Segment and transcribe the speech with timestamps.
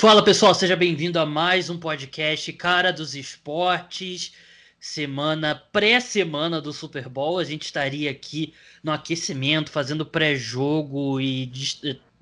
[0.00, 4.32] Fala pessoal, seja bem-vindo a mais um podcast Cara dos Esportes.
[4.80, 11.52] Semana pré-semana do Super Bowl, a gente estaria aqui no aquecimento, fazendo pré-jogo e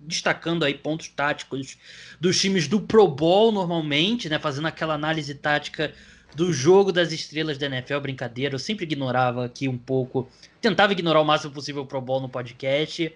[0.01, 1.79] destacando aí pontos táticos
[2.21, 5.95] dos times do Pro Bowl normalmente, né, fazendo aquela análise tática
[6.35, 10.29] do jogo das estrelas da NFL, brincadeira, eu sempre ignorava aqui um pouco,
[10.61, 13.15] tentava ignorar o máximo possível o Pro Bowl no podcast,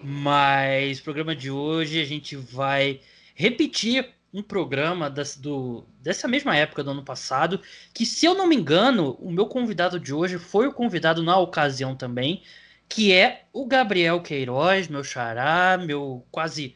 [0.00, 3.00] mas programa de hoje a gente vai
[3.36, 7.60] repetir um programa das, do, dessa mesma época do ano passado,
[7.94, 11.38] que se eu não me engano, o meu convidado de hoje foi o convidado na
[11.38, 12.42] ocasião também,
[12.88, 16.74] que é o Gabriel Queiroz, meu xará, meu quase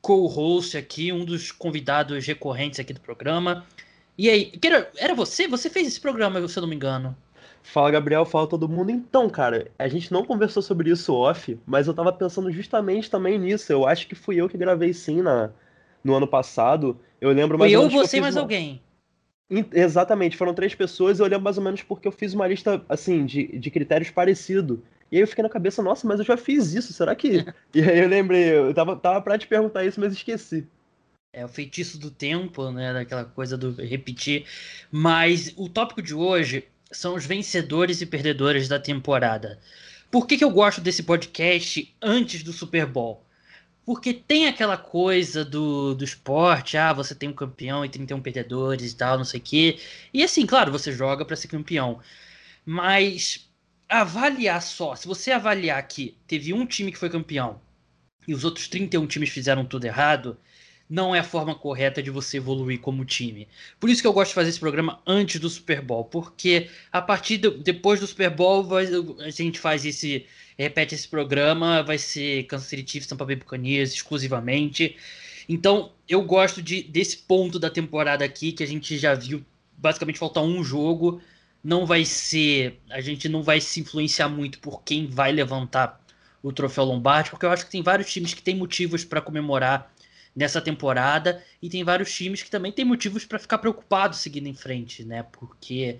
[0.00, 3.64] co-host aqui, um dos convidados recorrentes aqui do programa.
[4.18, 4.52] E aí,
[4.98, 5.48] era você?
[5.48, 7.16] Você fez esse programa, se eu não me engano.
[7.62, 8.90] Fala, Gabriel, fala todo mundo.
[8.90, 13.38] Então, cara, a gente não conversou sobre isso off, mas eu tava pensando justamente também
[13.38, 13.72] nisso.
[13.72, 15.50] Eu acho que fui eu que gravei sim na,
[16.02, 16.98] no ano passado.
[17.20, 17.94] Eu lembro mais Foi ou menos.
[18.02, 18.42] eu, você e mais uma...
[18.42, 18.80] alguém.
[19.72, 21.20] Exatamente, foram três pessoas.
[21.20, 24.82] Eu lembro mais ou menos porque eu fiz uma lista, assim, de, de critérios parecido.
[25.10, 27.44] E aí eu fiquei na cabeça, nossa, mas eu já fiz isso, será que.
[27.74, 30.66] e aí eu lembrei, eu tava, tava pra te perguntar isso, mas esqueci.
[31.34, 32.92] É o feitiço do tempo, né?
[32.92, 34.46] Daquela coisa do repetir.
[34.90, 39.58] Mas o tópico de hoje são os vencedores e perdedores da temporada.
[40.10, 43.24] Por que, que eu gosto desse podcast antes do Super Bowl?
[43.84, 48.92] Porque tem aquela coisa do, do esporte, ah, você tem um campeão e 31 perdedores
[48.92, 49.78] e tal, não sei o quê.
[50.14, 52.00] E assim, claro, você joga para ser campeão.
[52.64, 53.50] Mas
[53.88, 57.60] avaliar só, se você avaliar que teve um time que foi campeão
[58.26, 60.38] e os outros 31 times fizeram tudo errado,
[60.88, 63.48] não é a forma correta de você evoluir como time.
[63.80, 67.00] Por isso que eu gosto de fazer esse programa antes do Super Bowl, porque a
[67.00, 70.26] partir de, depois do Super Bowl a gente faz esse
[70.62, 74.96] repete esse programa, vai ser Kansas City Chiefs, Tampa Bay Buccaneers exclusivamente.
[75.48, 79.44] Então, eu gosto de, desse ponto da temporada aqui que a gente já viu
[79.76, 81.20] basicamente faltar um jogo,
[81.62, 86.00] não vai ser, a gente não vai se influenciar muito por quem vai levantar
[86.42, 89.91] o troféu Lombardi, porque eu acho que tem vários times que têm motivos para comemorar
[90.34, 94.54] nessa temporada e tem vários times que também têm motivos para ficar preocupados seguindo em
[94.54, 95.22] frente, né?
[95.32, 95.98] Porque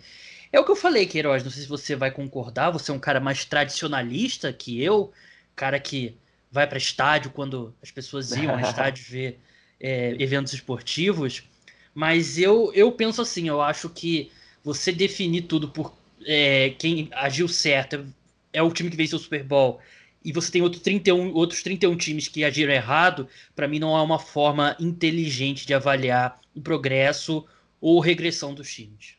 [0.50, 2.98] é o que eu falei, Queiroz, não sei se você vai concordar, você é um
[2.98, 5.12] cara mais tradicionalista que eu,
[5.54, 6.16] cara que
[6.50, 9.38] vai para estádio quando as pessoas iam a estádio ver
[9.81, 11.43] é, eventos esportivos,
[11.94, 14.31] mas eu, eu penso assim, eu acho que
[14.64, 15.94] você definir tudo por
[16.25, 18.06] é, quem agiu certo
[18.53, 19.81] é o time que venceu o Super Bowl
[20.25, 24.03] e você tem outro 31, outros 31 times que agiram errado, para mim não há
[24.03, 27.44] uma forma inteligente de avaliar o progresso
[27.81, 29.16] ou regressão dos times.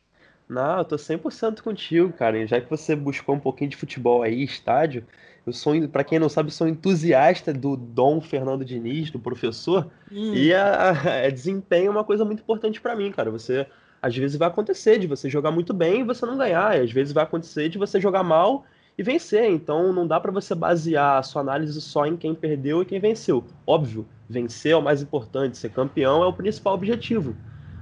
[0.48, 2.46] Não, eu tô 100% contigo, cara.
[2.46, 5.06] já que você buscou um pouquinho de futebol aí, estádio,
[5.46, 10.34] eu sou, para quem não sabe, sou entusiasta do Dom Fernando Diniz, do professor, hum.
[10.34, 13.30] e a, a, a, desempenho é uma coisa muito importante para mim, cara.
[13.30, 13.68] Você
[14.02, 16.92] às vezes vai acontecer de você jogar muito bem e você não ganhar, e às
[16.92, 18.66] vezes vai acontecer de você jogar mal
[18.98, 19.50] e vencer.
[19.50, 23.00] Então não dá para você basear a sua análise só em quem perdeu e quem
[23.00, 23.44] venceu.
[23.66, 27.36] Óbvio, vencer é o mais importante, ser campeão é o principal objetivo.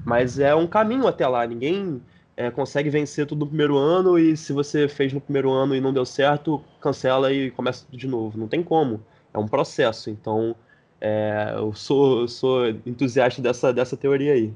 [0.05, 1.45] Mas é um caminho até lá.
[1.45, 2.01] Ninguém
[2.35, 5.81] é, consegue vencer tudo no primeiro ano e se você fez no primeiro ano e
[5.81, 8.37] não deu certo, cancela e começa tudo de novo.
[8.37, 9.03] Não tem como.
[9.33, 10.09] É um processo.
[10.09, 10.55] Então
[10.99, 14.53] é, eu sou, eu sou entusiasta dessa, dessa teoria aí.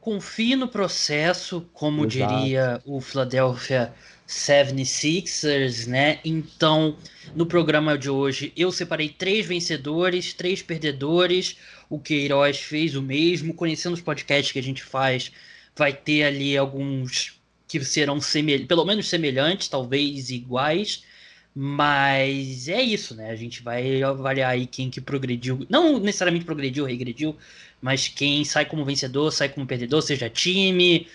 [0.00, 2.34] Confie no processo, como Exato.
[2.34, 3.92] diria o Philadelphia
[4.26, 6.20] 76ers, né?
[6.24, 6.96] Então,
[7.34, 11.56] no programa de hoje, eu separei três vencedores, três perdedores.
[11.88, 13.52] O Queiroz fez o mesmo.
[13.52, 15.32] Conhecendo os podcasts que a gente faz,
[15.76, 18.18] vai ter ali alguns que serão
[18.66, 21.04] pelo menos semelhantes, talvez iguais.
[21.52, 23.30] Mas é isso, né?
[23.30, 25.66] A gente vai avaliar aí quem que progrediu.
[25.68, 27.36] Não necessariamente progrediu, regrediu,
[27.80, 31.06] mas quem sai como vencedor, sai como perdedor, seja time,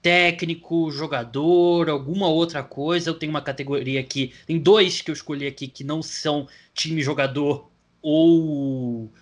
[0.00, 3.10] técnico, jogador, alguma outra coisa.
[3.10, 7.02] Eu tenho uma categoria aqui, tem dois que eu escolhi aqui que não são time
[7.02, 7.70] jogador
[8.00, 9.12] ou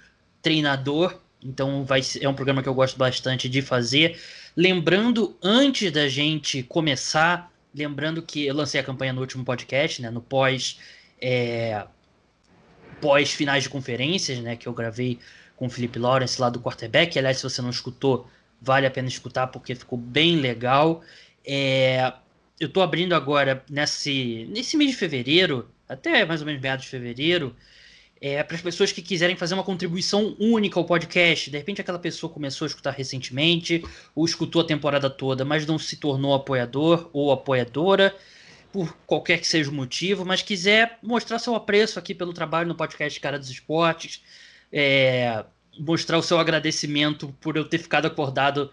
[0.42, 1.20] treinador.
[1.42, 4.18] Então vai é um programa que eu gosto bastante de fazer.
[4.56, 10.10] Lembrando antes da gente começar, lembrando que eu lancei a campanha no último podcast, né,
[10.10, 10.78] no pós
[11.21, 11.86] é,
[13.00, 15.18] pós finais de conferências, né, que eu gravei
[15.56, 17.18] com o Felipe Lawrence lá do quarterback.
[17.18, 18.28] Aliás, se você não escutou,
[18.60, 21.03] vale a pena escutar porque ficou bem legal.
[21.44, 22.12] É,
[22.58, 26.91] eu estou abrindo agora nesse, nesse mês de fevereiro, até mais ou menos meados de
[26.91, 27.54] fevereiro,
[28.20, 31.50] é, para as pessoas que quiserem fazer uma contribuição única ao podcast.
[31.50, 35.78] De repente, aquela pessoa começou a escutar recentemente, ou escutou a temporada toda, mas não
[35.78, 38.14] se tornou apoiador ou apoiadora,
[38.72, 42.74] por qualquer que seja o motivo, mas quiser mostrar seu apreço aqui pelo trabalho no
[42.74, 44.22] podcast Cara dos Esportes.
[44.72, 45.45] É,
[45.78, 48.71] mostrar o seu agradecimento por eu ter ficado acordado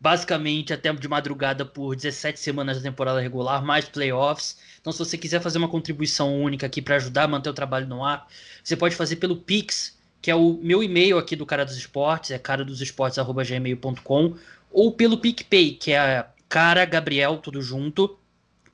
[0.00, 4.58] basicamente até de madrugada por 17 semanas da temporada regular, mais playoffs.
[4.78, 7.86] Então, se você quiser fazer uma contribuição única aqui para ajudar a manter o trabalho
[7.86, 8.28] no ar,
[8.62, 12.32] você pode fazer pelo Pix, que é o meu e-mail aqui do Cara dos Esportes,
[12.32, 14.34] é cara dos esportes@gmail.com,
[14.70, 18.18] ou pelo PicPay, que é cara Gabriel tudo junto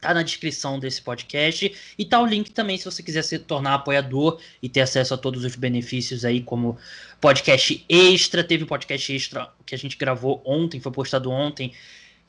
[0.00, 3.74] tá na descrição desse podcast e tá o link também se você quiser se tornar
[3.74, 6.78] apoiador e ter acesso a todos os benefícios aí como
[7.20, 11.72] podcast extra, teve um podcast extra que a gente gravou ontem, foi postado ontem,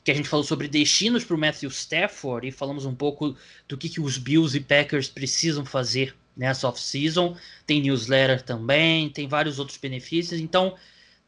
[0.04, 3.36] que a gente falou sobre destinos para o Matthew Stafford e falamos um pouco
[3.68, 7.36] do que, que os Bills e Packers precisam fazer nessa off-season.
[7.66, 10.40] Tem newsletter também, tem vários outros benefícios.
[10.40, 10.76] Então,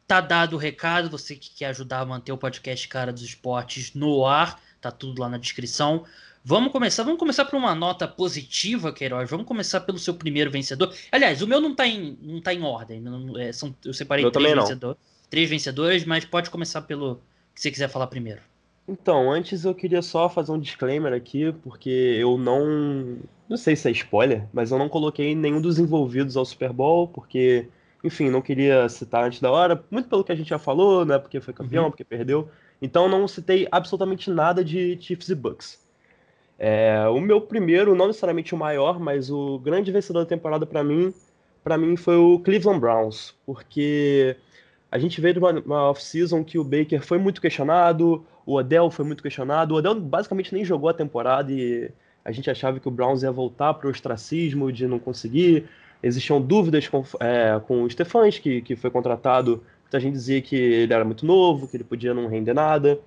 [0.06, 1.10] tá dado o recado.
[1.10, 5.20] Você que quer ajudar a manter o podcast Cara dos Esportes no ar, tá tudo
[5.20, 6.04] lá na descrição.
[6.46, 9.30] Vamos começar, vamos começar por uma nota positiva, Queiroz.
[9.30, 10.92] Vamos começar pelo seu primeiro vencedor.
[11.10, 13.00] Aliás, o meu não está em, não tá em ordem.
[13.00, 14.98] Não, é, são, eu separei três, vencedor,
[15.30, 17.18] três vencedores, mas pode começar pelo
[17.54, 18.42] que você quiser falar primeiro.
[18.86, 23.16] Então, antes eu queria só fazer um disclaimer aqui, porque eu não.
[23.48, 27.08] Não sei se é spoiler, mas eu não coloquei nenhum dos envolvidos ao Super Bowl,
[27.08, 27.68] porque,
[28.02, 31.18] enfim, não queria citar antes da hora, muito pelo que a gente já falou, né?
[31.18, 31.90] Porque foi campeão, uhum.
[31.90, 32.50] porque perdeu.
[32.82, 35.83] Então não citei absolutamente nada de Chiefs e Bucks.
[36.58, 40.84] É, o meu primeiro, não necessariamente o maior, mas o grande vencedor da temporada para
[40.84, 41.12] mim,
[41.62, 44.36] para mim foi o Cleveland Browns, porque
[44.90, 48.90] a gente veio de uma, uma off-season que o Baker foi muito questionado, o Odell
[48.90, 51.90] foi muito questionado, o Odell basicamente nem jogou a temporada e
[52.24, 55.68] a gente achava que o Browns ia voltar para o ostracismo de não conseguir.
[56.02, 59.62] Existiam dúvidas com, é, com o Stefanski, que foi contratado.
[59.82, 62.98] Muita gente dizia que ele era muito novo, que ele podia não render nada.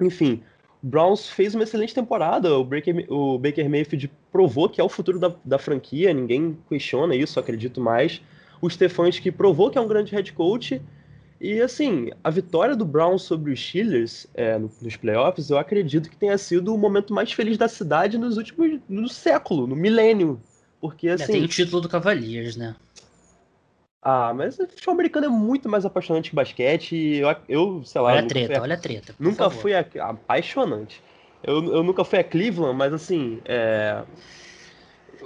[0.00, 0.42] Enfim,
[0.82, 2.56] Browns fez uma excelente temporada.
[2.56, 7.14] O Baker, o Baker Mayfield provou que é o futuro da, da franquia, ninguém questiona
[7.14, 8.22] isso, acredito mais.
[8.60, 10.80] O Stefanski provou que é um grande head coach.
[11.40, 16.16] E assim, a vitória do Browns sobre os Steelers é, nos playoffs, eu acredito que
[16.16, 20.40] tenha sido o momento mais feliz da cidade nos últimos no século, no milênio.
[20.80, 21.24] Porque assim.
[21.24, 22.74] É, tem o título do Cavaliers, né?
[24.00, 26.94] Ah, mas o futebol americano é muito mais apaixonante que basquete.
[26.94, 28.12] Eu, eu sei lá.
[28.12, 29.14] Olha a treta, a, olha a treta.
[29.18, 29.60] Nunca favor.
[29.60, 31.02] fui a, apaixonante.
[31.42, 33.40] Eu, eu nunca fui a Cleveland, mas assim.
[33.44, 34.02] É...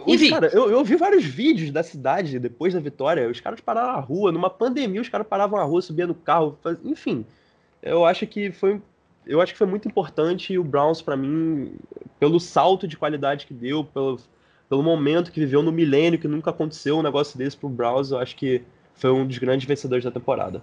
[0.06, 0.30] Enfim.
[0.30, 3.28] Cara, eu, eu vi vários vídeos da cidade depois da vitória.
[3.28, 6.58] Os caras pararam na rua, numa pandemia, os caras paravam na rua, subiam no carro.
[6.62, 6.78] Faz...
[6.82, 7.26] Enfim,
[7.82, 8.80] eu acho que foi.
[9.26, 11.76] Eu acho que foi muito importante o Browns para mim,
[12.18, 14.18] pelo salto de qualidade que deu, pelo,
[14.72, 18.16] pelo momento que viveu no milênio, que nunca aconteceu um negócio desse pro Browns, eu
[18.16, 18.62] acho que
[18.94, 20.62] foi um dos grandes vencedores da temporada.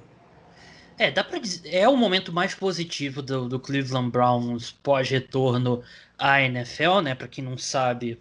[0.97, 5.83] É, dá pra dizer, é o momento mais positivo do, do Cleveland Browns pós-retorno
[6.17, 7.13] à NFL, né?
[7.13, 8.19] Para quem não sabe,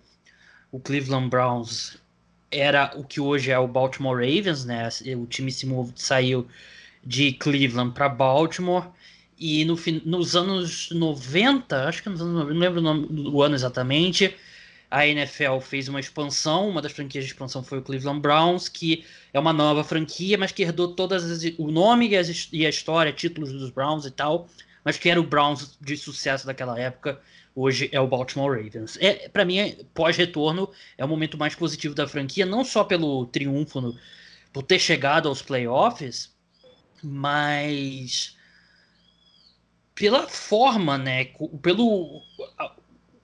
[0.70, 1.96] o Cleveland Browns
[2.50, 4.90] era o que hoje é o Baltimore Ravens, né?
[5.16, 6.46] O time se saiu
[7.02, 8.88] de Cleveland para Baltimore
[9.38, 9.74] e no,
[10.04, 14.36] nos anos 90, acho que nos anos, não lembro o nome do ano exatamente,
[14.90, 19.04] a NFL fez uma expansão, uma das franquias de expansão foi o Cleveland Browns, que
[19.32, 22.70] é uma nova franquia, mas que herdou todas as, o nome e, as, e, a
[22.70, 24.48] história, títulos dos Browns e tal,
[24.82, 27.20] mas que era o Browns de sucesso daquela época,
[27.54, 28.96] hoje é o Baltimore Ravens.
[29.00, 33.80] É, para mim, pós-retorno, é o momento mais positivo da franquia, não só pelo triunfo,
[33.82, 33.98] no,
[34.52, 36.34] por ter chegado aos playoffs,
[37.02, 38.36] mas
[39.94, 41.26] pela forma, né,
[41.60, 42.22] pelo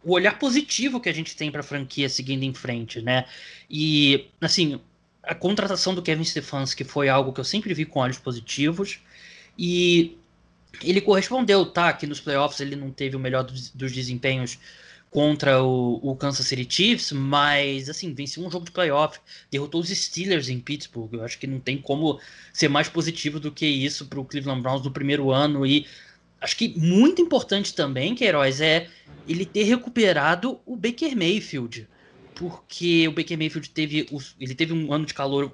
[0.05, 3.25] o olhar positivo que a gente tem para a franquia seguindo em frente, né?
[3.71, 4.81] E, assim,
[5.23, 9.01] a contratação do Kevin Stefanski foi algo que eu sempre vi com olhos positivos
[9.59, 10.19] e
[10.83, 11.93] ele correspondeu, tá?
[11.93, 14.59] Que nos playoffs ele não teve o melhor dos, dos desempenhos
[15.11, 19.89] contra o, o, Kansas City Chiefs, mas assim, venceu um jogo de playoff, derrotou os
[19.89, 21.15] Steelers em Pittsburgh.
[21.15, 22.19] Eu acho que não tem como
[22.53, 25.87] ser mais positivo do que isso para o Cleveland Browns no primeiro ano e
[26.45, 28.89] acho que muito importante também, Queiroz, é
[29.27, 31.89] ele ter recuperado o Baker Mayfield.
[32.35, 34.07] Porque o Baker Mayfield teve,
[34.39, 35.51] ele teve um ano de calor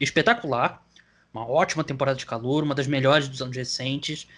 [0.00, 0.84] espetacular,
[1.32, 4.28] uma ótima temporada de calor, uma das melhores dos anos recentes.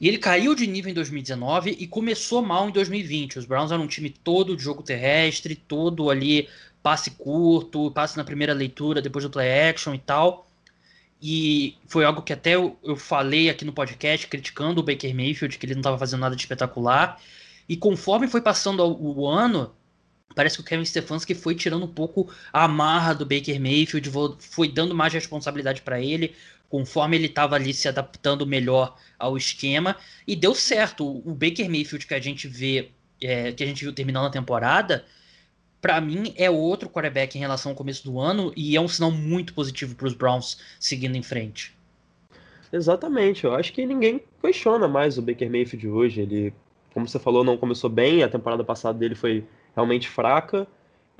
[0.00, 3.38] E ele caiu de nível em 2019 e começou mal em 2020.
[3.38, 6.48] Os Browns eram um time todo de jogo terrestre, todo ali
[6.82, 10.49] passe curto, passe na primeira leitura, depois do play action e tal.
[11.22, 15.58] E foi algo que até eu, eu falei aqui no podcast, criticando o Baker Mayfield,
[15.58, 17.20] que ele não estava fazendo nada de espetacular.
[17.68, 19.74] E conforme foi passando o, o ano,
[20.34, 24.68] parece que o Kevin Stefanski foi tirando um pouco a amarra do Baker Mayfield, foi
[24.68, 26.34] dando mais responsabilidade para ele,
[26.68, 29.96] conforme ele estava ali se adaptando melhor ao esquema,
[30.26, 31.04] e deu certo.
[31.06, 35.04] O Baker Mayfield que a gente vê, é, que a gente viu terminando a temporada,
[35.80, 39.10] para mim é outro quarterback em relação ao começo do ano e é um sinal
[39.10, 41.74] muito positivo para os Browns seguindo em frente.
[42.72, 46.20] Exatamente, eu acho que ninguém questiona mais o Baker Mayfield hoje.
[46.20, 46.54] Ele,
[46.94, 49.44] como você falou, não começou bem, a temporada passada dele foi
[49.74, 50.66] realmente fraca,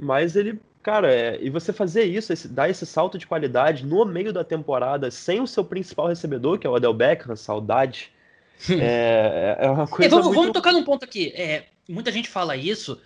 [0.01, 4.05] mas ele, cara, é, e você fazer isso, esse, dar esse salto de qualidade no
[4.05, 8.13] meio da temporada sem o seu principal recebedor, que é o Adel Beckham, saudade,
[8.71, 10.07] é, é uma coisa.
[10.07, 10.39] É, vamos, muito...
[10.39, 11.33] vamos, tocar num ponto aqui.
[11.35, 13.01] É, muita gente fala isso.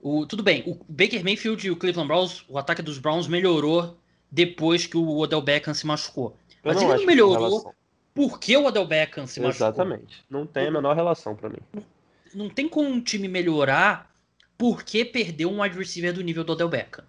[0.00, 3.98] O, tudo bem, o Baker Mayfield e o Cleveland Browns, o ataque dos Browns melhorou
[4.30, 6.36] depois que o Odell Beckham se machucou.
[6.64, 7.74] Mas ele não melhorou
[8.14, 9.68] porque o Odell Beckham se machucou.
[9.68, 10.24] Exatamente.
[10.30, 11.58] Não tem a menor relação para mim.
[12.34, 14.10] Não tem como um time melhorar
[14.56, 17.04] porque perdeu um wide receiver do nível do Odell Beckham.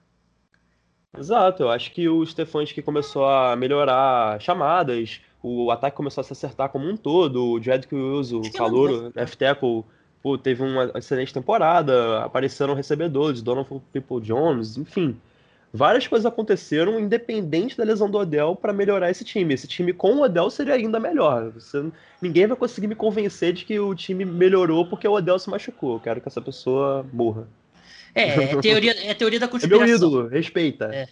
[1.17, 6.31] Exato, eu acho que o Stefanski começou a melhorar chamadas, o ataque começou a se
[6.31, 9.83] acertar como um todo, o Jedrick Wills, o calor, left tackle,
[10.21, 15.17] pô, teve uma excelente temporada, apareceram recebedores, Donovan People Jones, enfim
[15.73, 19.53] várias coisas aconteceram independente da lesão do Odell para melhorar esse time.
[19.53, 21.51] Esse time com o Odell seria ainda melhor.
[21.51, 21.83] Você,
[22.21, 25.93] ninguém vai conseguir me convencer de que o time melhorou porque o Odell se machucou.
[25.95, 27.47] Eu quero que essa pessoa morra.
[28.13, 29.83] É, é teoria, é teoria da conspiração.
[29.83, 30.89] É meu ídolo, respeita.
[30.93, 31.07] É,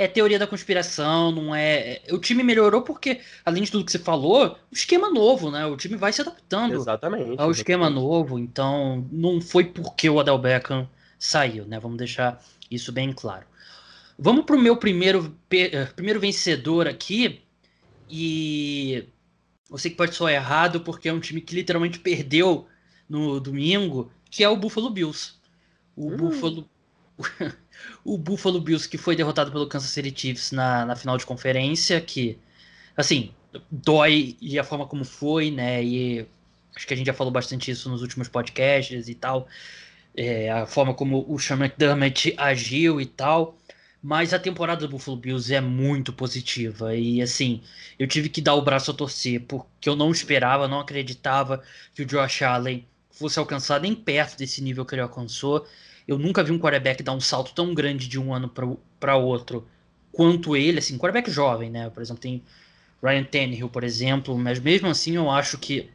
[0.00, 2.14] é teoria da conspiração, não é, é.
[2.14, 5.66] O time melhorou porque, além de tudo que você falou, o esquema novo, né?
[5.66, 7.56] O time vai se adaptando exatamente, ao exatamente.
[7.58, 8.38] esquema novo.
[8.38, 10.88] Então, não foi porque o Odell Beckham
[11.18, 11.78] saiu, né?
[11.78, 13.44] Vamos deixar isso bem claro.
[14.18, 17.42] Vamos para o meu primeiro, eh, primeiro vencedor aqui.
[18.08, 19.06] E
[19.70, 22.66] eu sei que pode soar errado, porque é um time que literalmente perdeu
[23.06, 25.34] no domingo, que é o Buffalo Bills.
[25.94, 26.16] O hum.
[26.16, 26.69] Buffalo.
[28.04, 32.00] O Buffalo Bills que foi derrotado pelo Kansas City Chiefs na, na final de conferência,
[32.00, 32.38] que,
[32.96, 33.32] assim,
[33.70, 35.82] dói e a forma como foi, né?
[35.82, 36.26] E
[36.74, 39.48] acho que a gente já falou bastante isso nos últimos podcasts e tal.
[40.16, 43.56] É, a forma como o Sean McDermott agiu e tal.
[44.02, 46.96] Mas a temporada do Buffalo Bills é muito positiva.
[46.96, 47.62] E assim,
[47.98, 51.62] eu tive que dar o braço a torcer, porque eu não esperava, não acreditava
[51.94, 55.66] que o Josh Allen fosse alcançar nem perto desse nível que ele alcançou.
[56.10, 58.52] Eu nunca vi um quarterback dar um salto tão grande de um ano
[58.98, 59.64] para outro
[60.10, 61.88] quanto ele, assim, quarterback jovem, né?
[61.88, 62.42] Por exemplo, tem
[63.00, 65.88] Ryan Tannehill, por exemplo, mas mesmo assim eu acho que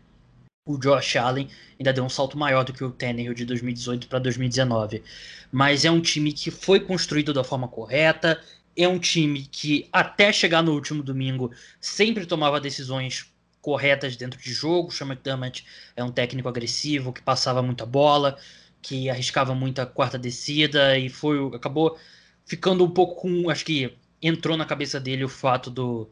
[0.65, 4.19] o Josh Allen ainda deu um salto maior do que o Tannehill de 2018 para
[4.19, 5.03] 2019.
[5.51, 8.41] Mas é um time que foi construído da forma correta,
[8.74, 13.29] é um time que até chegar no último domingo sempre tomava decisões
[13.62, 14.88] corretas dentro de jogo.
[14.88, 18.38] O Sean McDermott é um técnico agressivo que passava muita bola,
[18.86, 21.98] que arriscava muita quarta descida e foi acabou
[22.46, 26.08] ficando um pouco com, acho que entrou na cabeça dele o fato do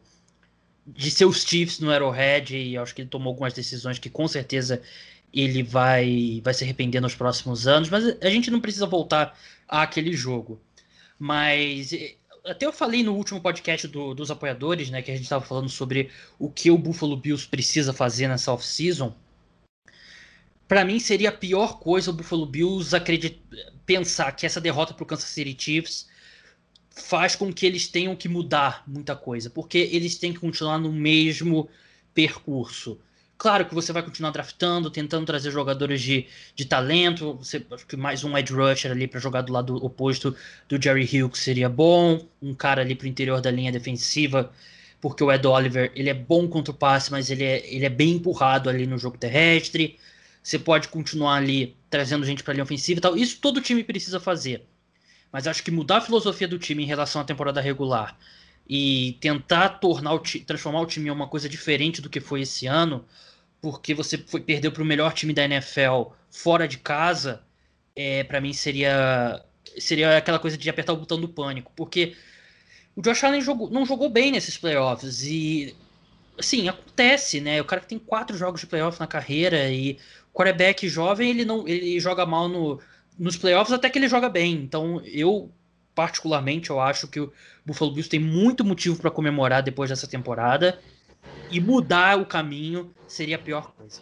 [0.86, 4.82] de seus Chiefs no Arrowhead e acho que ele tomou algumas decisões que com certeza
[5.32, 9.38] ele vai, vai se arrepender nos próximos anos, mas a gente não precisa voltar
[9.68, 10.60] àquele jogo.
[11.18, 11.92] Mas
[12.44, 15.68] até eu falei no último podcast do, dos apoiadores, né, que a gente estava falando
[15.68, 19.14] sobre o que o Buffalo Bills precisa fazer nessa off-season.
[20.66, 23.38] Para mim seria a pior coisa o Buffalo Bills acreditar,
[23.84, 26.08] pensar que essa derrota para o Kansas City Chiefs
[26.90, 30.92] faz com que eles tenham que mudar muita coisa, porque eles têm que continuar no
[30.92, 31.68] mesmo
[32.14, 32.98] percurso.
[33.36, 37.34] Claro que você vai continuar draftando, tentando trazer jogadores de, de talento.
[37.34, 40.34] Você, acho que mais um edge rusher ali para jogar do lado oposto
[40.68, 42.26] do Jerry Hill que seria bom.
[42.40, 44.52] Um cara ali para o interior da linha defensiva,
[45.00, 47.90] porque o Ed Oliver ele é bom contra o passe, mas ele é, ele é
[47.90, 49.98] bem empurrado ali no jogo terrestre.
[50.44, 53.16] Você pode continuar ali trazendo gente para a linha ofensiva e tal.
[53.16, 54.62] Isso todo time precisa fazer.
[55.32, 58.16] Mas acho que mudar a filosofia do time em relação à temporada regular
[58.68, 62.66] e tentar tornar o transformar o time em uma coisa diferente do que foi esse
[62.66, 63.06] ano,
[63.60, 67.42] porque você foi, perdeu para o melhor time da NFL fora de casa,
[67.96, 69.42] é, para mim seria
[69.78, 72.14] seria aquela coisa de apertar o botão do pânico, porque
[72.94, 75.74] o Josh Allen jogou, não jogou bem nesses playoffs e
[76.38, 77.60] assim acontece, né?
[77.60, 79.98] O cara que tem quatro jogos de playoffs na carreira e
[80.34, 82.80] quarterback jovem ele não ele joga mal no
[83.16, 84.54] nos playoffs até que ele joga bem.
[84.54, 85.48] Então, eu
[85.94, 87.32] particularmente eu acho que o
[87.64, 90.80] Buffalo Bills tem muito motivo para comemorar depois dessa temporada
[91.48, 94.00] e mudar o caminho seria a pior coisa.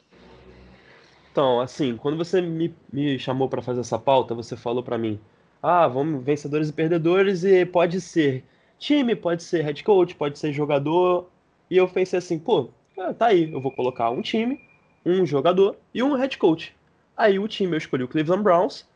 [1.31, 5.21] Então, assim, quando você me, me chamou para fazer essa pauta, você falou para mim:
[5.63, 8.43] "Ah, vamos vencedores e perdedores e pode ser
[8.79, 11.29] time, pode ser head coach, pode ser jogador".
[11.71, 12.71] E eu pensei assim: "Pô,
[13.19, 14.59] tá aí, eu vou colocar um time,
[15.05, 16.75] um jogador e um head coach".
[17.17, 18.87] Aí o time eu escolhi o Cleveland Browns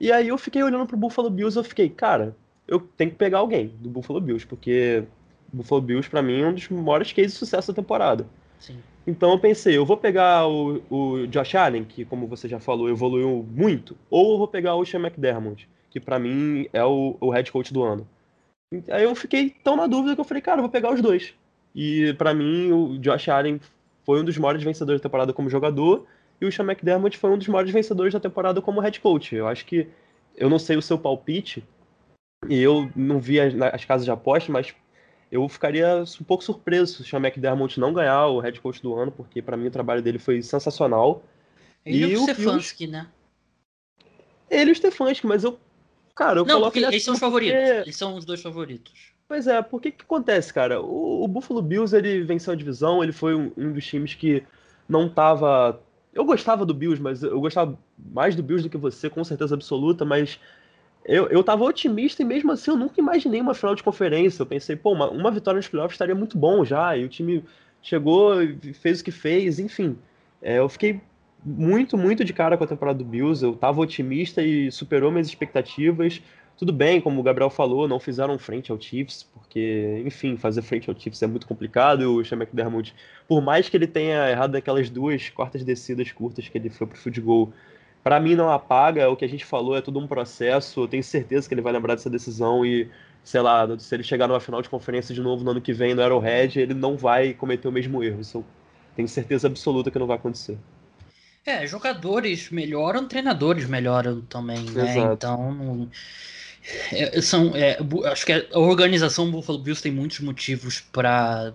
[0.00, 3.16] e aí eu fiquei olhando pro Buffalo Bills e eu fiquei, cara, eu tenho que
[3.16, 5.04] pegar alguém do Buffalo Bills, porque
[5.52, 8.26] o Buffalo Bills para mim é um dos maiores cases de sucesso da temporada.
[8.58, 8.78] Sim.
[9.06, 12.88] Então eu pensei, eu vou pegar o, o Josh Allen, que como você já falou,
[12.88, 17.30] evoluiu muito, ou eu vou pegar o Sean McDermott, que para mim é o, o
[17.30, 18.06] head coach do ano.
[18.90, 21.32] Aí eu fiquei tão na dúvida que eu falei, cara, eu vou pegar os dois.
[21.74, 23.60] E para mim, o Josh Allen
[24.06, 26.06] foi um dos maiores vencedores da temporada como jogador,
[26.40, 29.34] e o Sean McDermott foi um dos maiores vencedores da temporada como head coach.
[29.34, 29.88] Eu acho que,
[30.36, 31.64] eu não sei o seu palpite,
[32.48, 34.72] e eu não vi as, as casas de aposta, mas
[35.30, 38.94] eu ficaria um pouco surpreso se o Sean McDermott não ganhar o head coach do
[38.94, 41.24] ano, porque para mim o trabalho dele foi sensacional.
[41.84, 43.08] Ele e o Stefanski, né?
[44.48, 45.58] Ele e o Stefanski, mas eu.
[46.14, 46.86] Cara, eu não, coloco ele.
[46.86, 47.58] Eles são os favoritos.
[47.58, 49.15] Eles são os dois favoritos.
[49.28, 50.80] Pois é, porque que acontece, cara?
[50.80, 54.42] O, o, Buffalo Bills ele venceu a divisão, ele foi um, um, dos times que
[54.88, 55.80] não tava.
[56.14, 59.54] Eu gostava do Bills, mas eu gostava mais do Bills do que você, com certeza
[59.54, 60.38] absoluta, mas
[61.04, 64.42] eu, eu tava otimista e mesmo assim eu nunca imaginei uma final de conferência.
[64.42, 67.44] Eu pensei, pô, uma, uma vitória nos playoffs estaria muito bom já, e o time
[67.82, 69.98] chegou e fez o que fez, enfim.
[70.40, 71.00] É, eu fiquei
[71.44, 75.26] muito, muito de cara com a temporada do Bills, eu tava otimista e superou minhas
[75.26, 76.22] expectativas.
[76.58, 80.88] Tudo bem, como o Gabriel falou, não fizeram frente ao Chiefs, porque, enfim, fazer frente
[80.88, 82.02] ao Chiefs é muito complicado.
[82.02, 82.94] E o Sean McDermott,
[83.28, 86.96] por mais que ele tenha errado aquelas duas quartas descidas curtas que ele foi pro
[86.96, 87.52] field goal,
[88.02, 90.80] para mim não apaga, o que a gente falou, é tudo um processo.
[90.80, 92.88] Eu tenho certeza que ele vai lembrar dessa decisão e,
[93.22, 95.94] sei lá, se ele chegar numa final de conferência de novo no ano que vem
[95.94, 98.20] no Arrowhead, ele não vai cometer o mesmo erro.
[98.20, 98.44] Isso eu
[98.94, 100.56] tenho certeza absoluta que não vai acontecer.
[101.44, 104.90] É, jogadores melhoram, treinadores melhoram também, né?
[104.90, 105.14] Exato.
[105.14, 105.88] Então,
[106.92, 107.78] é, são, é,
[108.10, 111.54] acho que a organização Buffalo Bills tem muitos motivos para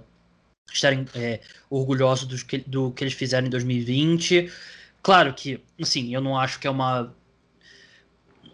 [0.72, 1.40] estarem é,
[1.70, 4.52] orgulhosos do que, do que eles fizeram em 2020.
[5.04, 7.14] Claro que, assim, eu não acho que é uma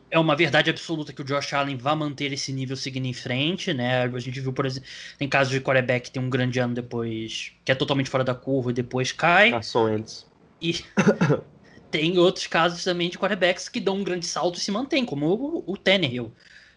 [0.10, 3.74] é uma verdade absoluta que o Josh Allen vai manter esse nível seguindo em frente,
[3.74, 4.04] né?
[4.04, 4.88] A gente viu, por exemplo,
[5.18, 8.34] tem casos de quarterback que tem um grande ano depois, que é totalmente fora da
[8.34, 9.52] curva e depois cai.
[9.52, 10.26] Passou antes.
[10.62, 10.76] E
[11.90, 15.28] tem outros casos também de quarterbacks que dão um grande salto e se mantém, como
[15.28, 16.32] o, o Tannehill,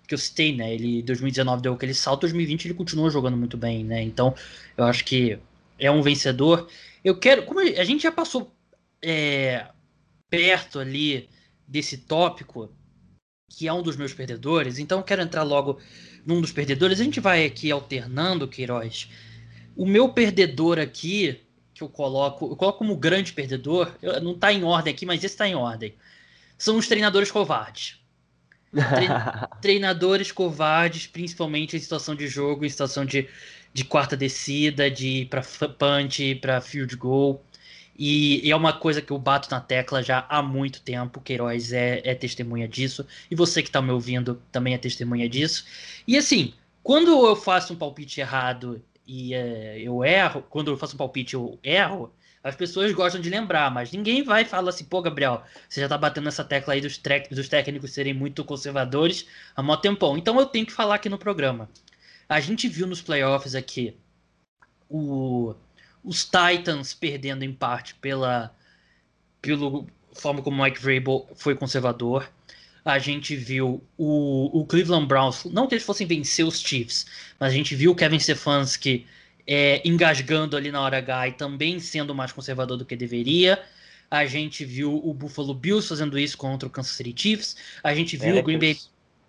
[0.06, 0.74] que eu citei, né?
[0.74, 4.02] Ele 2019 deu aquele salto, 2020 ele continuou jogando muito bem, né?
[4.02, 4.34] Então,
[4.76, 5.38] eu acho que
[5.78, 6.68] é um vencedor.
[7.04, 8.54] Eu quero, como a gente já passou
[9.02, 9.66] é,
[10.28, 11.28] perto ali
[11.66, 12.70] desse tópico,
[13.49, 15.80] que é um dos meus perdedores, então eu quero entrar logo
[16.25, 17.00] num dos perdedores.
[17.00, 19.08] A gente vai aqui alternando, Queiroz.
[19.76, 21.40] O meu perdedor aqui
[21.80, 25.25] que eu coloco, eu coloco como grande perdedor, eu, não está em ordem aqui, mas
[25.25, 25.95] esse está em ordem.
[26.58, 27.99] São os treinadores covardes.
[28.71, 29.08] Tre
[29.62, 33.28] treinadores covardes, principalmente em situação de jogo, em situação de,
[33.73, 37.43] de quarta descida, de ir para punch, para field goal.
[37.99, 41.21] E, e, é uma coisa que eu bato na tecla já há muito tempo.
[41.21, 43.06] Queiroz é, é testemunha disso.
[43.30, 45.64] E você que está me ouvindo também é testemunha disso.
[46.06, 50.94] E assim, quando eu faço um palpite errado e é, eu erro, quando eu faço
[50.94, 55.02] um palpite eu erro, as pessoas gostam de lembrar, mas ninguém vai falar assim, pô,
[55.02, 56.96] Gabriel, você já tá batendo nessa tecla aí dos,
[57.28, 60.16] dos técnicos serem muito conservadores há mó tempão.
[60.16, 61.68] Então eu tenho que falar aqui no programa.
[62.28, 63.96] A gente viu nos playoffs aqui
[64.88, 65.56] o,
[66.04, 68.54] os Titans perdendo em parte pela
[69.42, 72.30] pelo forma como Mike Vrabel foi conservador
[72.84, 77.06] a gente viu o, o Cleveland Browns, não que eles fossem vencer os Chiefs,
[77.38, 79.06] mas a gente viu o Kevin Stefanski
[79.47, 83.60] é, engasgando ali na hora H e também sendo mais conservador do que deveria.
[84.10, 87.56] A gente viu o Buffalo Bills fazendo isso contra o Kansas City Chiefs.
[87.82, 88.43] A gente viu Packers.
[88.43, 88.78] o Green Bay.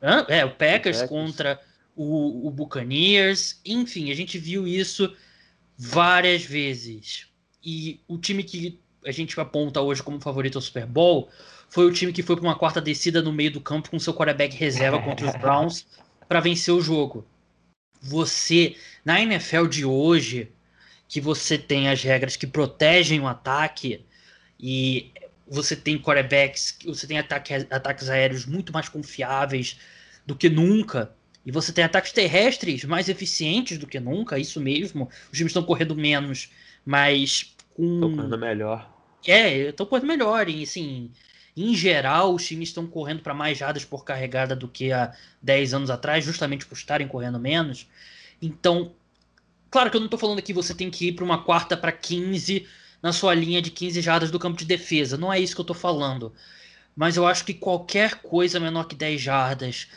[0.01, 0.25] Hã?
[0.27, 1.09] É, o Packers, Packers.
[1.09, 1.61] contra
[1.95, 3.59] o, o Buccaneers.
[3.63, 5.15] Enfim, a gente viu isso
[5.77, 7.27] várias vezes.
[7.63, 11.29] E o time que a gente aponta hoje como favorito ao Super Bowl
[11.71, 14.13] foi o time que foi para uma quarta descida no meio do campo com seu
[14.13, 15.87] quarterback reserva contra os Browns
[16.27, 17.25] para vencer o jogo.
[18.01, 20.51] Você, na NFL de hoje,
[21.07, 24.05] que você tem as regras que protegem o ataque
[24.59, 25.11] e
[25.47, 29.79] você tem quarterbacks, você tem ataque, ataques aéreos muito mais confiáveis
[30.25, 31.13] do que nunca.
[31.45, 35.09] E você tem ataques terrestres mais eficientes do que nunca, isso mesmo.
[35.31, 36.51] Os times estão correndo menos,
[36.85, 37.95] mas com.
[37.95, 38.93] Estão correndo melhor.
[39.25, 40.49] É, estão correndo melhor.
[40.49, 41.11] E assim,
[41.55, 45.73] em geral, os times estão correndo para mais jardas por carregada do que há 10
[45.73, 47.87] anos atrás, justamente por estarem correndo menos.
[48.41, 48.93] Então,
[49.69, 51.91] claro que eu não estou falando que você tem que ir para uma quarta para
[51.91, 52.65] 15
[53.01, 55.17] na sua linha de 15 jardas do campo de defesa.
[55.17, 56.33] Não é isso que eu estou falando.
[56.95, 59.87] Mas eu acho que qualquer coisa menor que 10 jardas,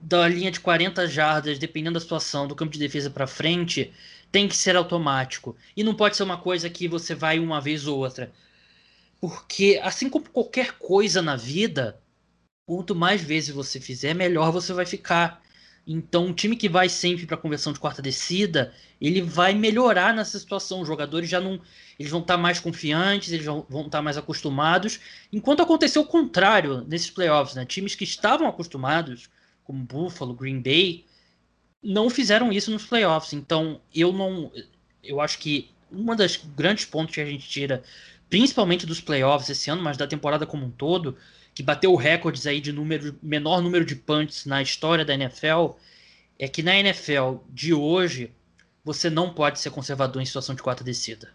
[0.00, 3.92] da linha de 40 jardas, dependendo da situação, do campo de defesa para frente,
[4.30, 5.56] tem que ser automático.
[5.76, 8.32] E não pode ser uma coisa que você vai uma vez ou outra.
[9.20, 12.00] Porque, assim como qualquer coisa na vida,
[12.66, 15.42] quanto mais vezes você fizer, melhor você vai ficar.
[15.86, 20.38] Então, um time que vai sempre para conversão de quarta descida, ele vai melhorar nessa
[20.38, 20.80] situação.
[20.80, 21.60] Os jogadores já não,
[21.98, 25.00] eles vão estar tá mais confiantes, eles vão, estar tá mais acostumados.
[25.32, 27.64] Enquanto aconteceu o contrário nesses playoffs, né?
[27.66, 29.28] Times que estavam acostumados,
[29.64, 31.04] como Buffalo, Green Bay,
[31.82, 33.32] não fizeram isso nos playoffs.
[33.32, 34.52] Então, eu não,
[35.02, 37.82] eu acho que uma das grandes pontos que a gente tira,
[38.30, 41.16] principalmente dos playoffs esse ano, mas da temporada como um todo,
[41.52, 45.72] que bateu recordes aí de número, menor número de punts na história da NFL,
[46.38, 48.32] é que na NFL de hoje
[48.84, 51.28] você não pode ser conservador em situação de quarta descida.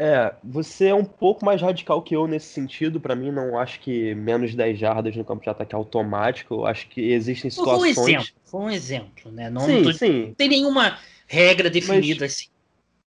[0.00, 3.00] É, você é um pouco mais radical que eu nesse sentido.
[3.00, 6.54] Para mim, não acho que menos de 10 jardas no campo de ataque é automático.
[6.54, 7.96] Eu acho que existem situações.
[7.96, 9.50] Foi um exemplo, foi um exemplo, né?
[9.50, 9.92] Não, sim, tô...
[9.92, 10.26] sim.
[10.28, 12.32] não tem nenhuma regra definida Mas...
[12.32, 12.46] assim.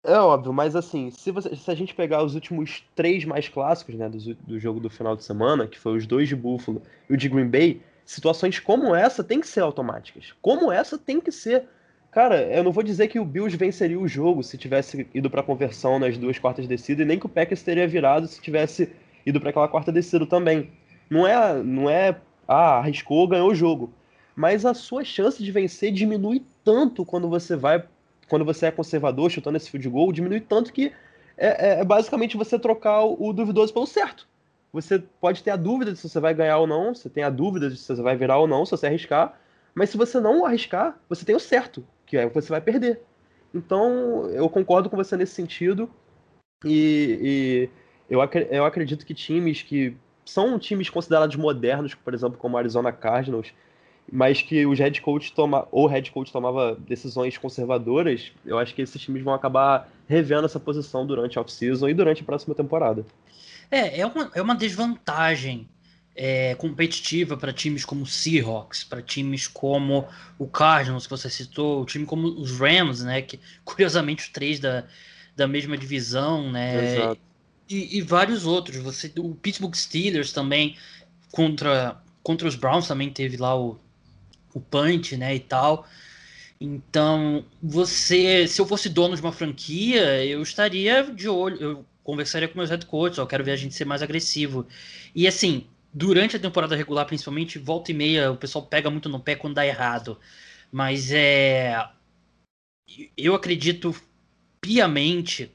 [0.07, 3.97] É óbvio, mas assim, se, você, se a gente pegar os últimos três mais clássicos,
[3.97, 7.15] né, do, do jogo do final de semana, que foi os dois de Buffalo e
[7.15, 10.33] o de Green Bay, situações como essa tem que ser automáticas.
[10.41, 11.65] Como essa tem que ser.
[12.13, 15.43] Cara, eu não vou dizer que o Bills venceria o jogo se tivesse ido para
[15.43, 18.93] conversão nas duas quartas descidas, e nem que o Packers teria virado se tivesse
[19.27, 20.71] ido para aquela quarta descida também.
[21.11, 22.17] Não é, não é,
[22.47, 23.93] ah, arriscou, ganhou o jogo.
[24.37, 27.83] Mas a sua chance de vencer diminui tanto quando você vai
[28.29, 30.93] quando você é conservador, chutando esse field goal, diminui tanto que
[31.37, 34.27] é, é, é basicamente você trocar o, o, duvidoso pelo certo.
[34.73, 37.31] Você pode ter a dúvida de se você vai ganhar ou não, você tem a
[37.31, 39.39] dúvida de se você vai virar ou não, se você arriscar,
[39.75, 43.01] mas se você não arriscar, você tem o certo, que é você vai perder.
[43.55, 45.89] Então, eu concordo com você nesse sentido,
[46.65, 47.69] e,
[48.11, 52.93] e eu, eu acredito que times que são times considerados modernos, por exemplo, como Arizona
[52.93, 53.53] Cardinals,
[54.11, 58.83] mas que os head coach toma, ou head coach tomava decisões conservadoras, eu acho que
[58.83, 63.05] esses times vão acabar revendo essa posição durante a off-season e durante a próxima temporada.
[63.71, 65.69] É, é uma, é uma desvantagem
[66.15, 70.07] é, competitiva para times como o Seahawks, para times como
[70.39, 74.61] o Cardinals, que você citou, o time como os Rams, né, que curiosamente os três
[74.61, 74.85] da,
[75.35, 77.21] da mesma divisão, né, Exato.
[77.69, 78.77] E, e vários outros.
[78.77, 80.77] Você, o Pittsburgh Steelers também
[81.33, 83.79] contra contra os Browns também teve lá o
[84.57, 85.87] o punch, né, e tal.
[86.61, 92.49] Então, você, se eu fosse dono de uma franquia, eu estaria de olho, eu conversaria
[92.49, 94.67] com meus head coaches, eu quero ver a gente ser mais agressivo.
[95.15, 99.21] E assim, durante a temporada regular, principalmente, volta e meia, o pessoal pega muito no
[99.21, 100.19] pé quando dá errado.
[100.73, 101.75] Mas é
[103.17, 103.95] eu acredito
[104.61, 105.51] piamente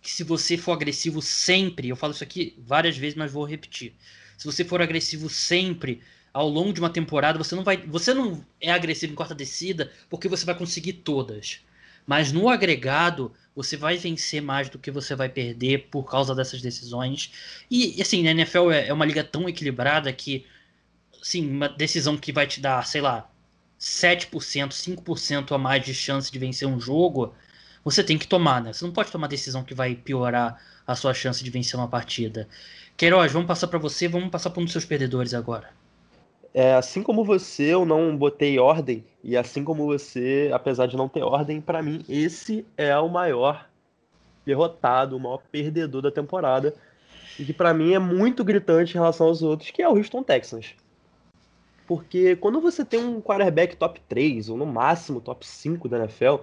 [0.00, 3.94] que se você for agressivo sempre, eu falo isso aqui várias vezes, mas vou repetir.
[4.36, 7.76] Se você for agressivo sempre, ao longo de uma temporada, você não vai.
[7.76, 11.60] Você não é agressivo em quarta descida porque você vai conseguir todas.
[12.06, 16.60] Mas no agregado, você vai vencer mais do que você vai perder por causa dessas
[16.60, 17.32] decisões.
[17.70, 20.46] E assim, a NFL é, é uma liga tão equilibrada que
[21.22, 23.30] assim, uma decisão que vai te dar, sei lá,
[23.80, 27.34] 7%, 5% a mais de chance de vencer um jogo,
[27.84, 28.72] você tem que tomar, né?
[28.72, 32.48] Você não pode tomar decisão que vai piorar a sua chance de vencer uma partida.
[32.96, 35.70] Queiroz, vamos passar para você, vamos passar para um dos seus perdedores agora.
[36.54, 41.08] É, assim como você, eu não botei ordem, e assim como você, apesar de não
[41.08, 43.68] ter ordem, para mim, esse é o maior
[44.44, 46.74] derrotado, o maior perdedor da temporada,
[47.38, 50.22] e que para mim é muito gritante em relação aos outros, que é o Houston
[50.22, 50.74] Texans.
[51.86, 56.36] Porque quando você tem um quarterback top 3, ou no máximo top 5 da NFL,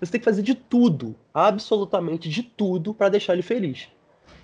[0.00, 3.88] você tem que fazer de tudo, absolutamente de tudo, para deixar ele feliz.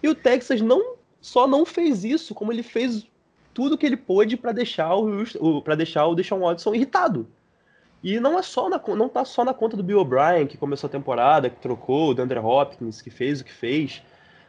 [0.02, 3.06] E o Texas não só não fez isso, como ele fez
[3.54, 7.26] tudo que ele pôde para deixar o para deixar o Deshaun Watson irritado.
[8.02, 10.88] E não é só na, não tá só na conta do Bill O'Brien, que começou
[10.88, 14.02] a temporada, que trocou, o DeAndre Hopkins, que fez o que fez,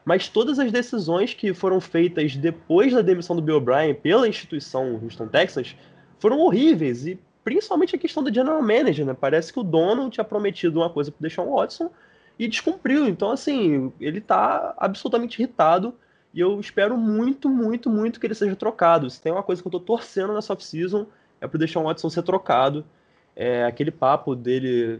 [0.03, 4.99] mas todas as decisões que foram feitas depois da demissão do Bill O'Brien pela instituição
[5.01, 5.73] Houston Texas
[6.19, 9.15] foram horríveis, e principalmente a questão do general manager, né?
[9.17, 11.89] Parece que o dono tinha prometido uma coisa para Deshaun Watson
[12.37, 13.07] e descumpriu.
[13.07, 15.93] Então, assim, ele tá absolutamente irritado
[16.35, 19.09] e eu espero muito, muito, muito que ele seja trocado.
[19.09, 21.07] Se tem uma coisa que eu tô torcendo nessa off-season,
[21.39, 22.85] é pro deixar o Watson ser trocado.
[23.33, 24.99] É, aquele papo dele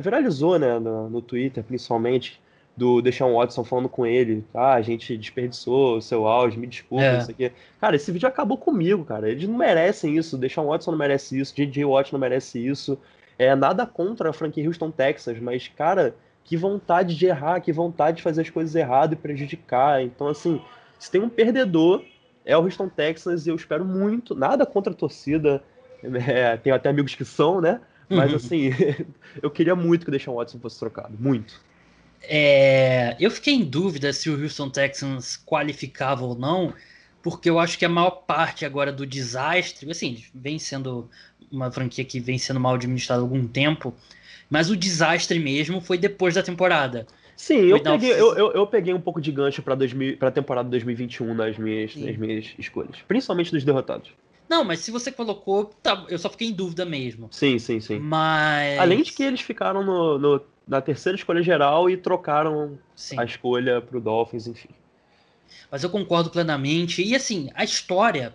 [0.00, 2.40] viralizou, né, no, no Twitter, principalmente,
[2.76, 7.04] do Deshaun Watson falando com ele, ah, a gente desperdiçou o seu auge, me desculpa,
[7.04, 7.18] é.
[7.18, 7.50] isso aqui.
[7.80, 9.28] Cara, esse vídeo acabou comigo, cara.
[9.28, 11.84] Eles não merecem isso, Deshaun Watson não merece isso, J.J.
[11.84, 12.98] Watt não merece isso.
[13.38, 18.18] É nada contra a franquia Houston Texas, mas, cara, que vontade de errar, que vontade
[18.18, 20.02] de fazer as coisas errado e prejudicar.
[20.02, 20.60] Então, assim,
[20.98, 22.04] se tem um perdedor,
[22.44, 25.62] é o Houston Texans, e eu espero muito, nada contra a torcida,
[26.02, 27.80] é, tenho até amigos que são, né?
[28.08, 28.36] Mas uhum.
[28.36, 28.70] assim,
[29.42, 31.60] eu queria muito que o Deshaun Watson fosse trocado, muito.
[32.22, 36.72] É, eu fiquei em dúvida se o Houston Texans qualificava ou não,
[37.22, 41.10] porque eu acho que a maior parte agora do desastre, assim, vem sendo
[41.50, 43.94] uma franquia que vem sendo mal administrada há algum tempo,
[44.48, 47.06] mas o desastre mesmo foi depois da temporada.
[47.36, 51.34] Sim, eu peguei, eu, eu, eu, peguei um pouco de gancho para a temporada 2021
[51.34, 54.10] nas minhas, nas minhas escolhas, principalmente dos derrotados.
[54.48, 57.28] Não, mas se você colocou, tá, eu só fiquei em dúvida mesmo.
[57.30, 57.98] Sim, sim, sim.
[57.98, 58.78] Mas.
[58.78, 63.18] Além de que eles ficaram no, no na terceira escolha geral e trocaram sim.
[63.18, 64.70] a escolha pro Dolphins, enfim.
[65.70, 67.02] Mas eu concordo plenamente.
[67.02, 68.34] E assim, a história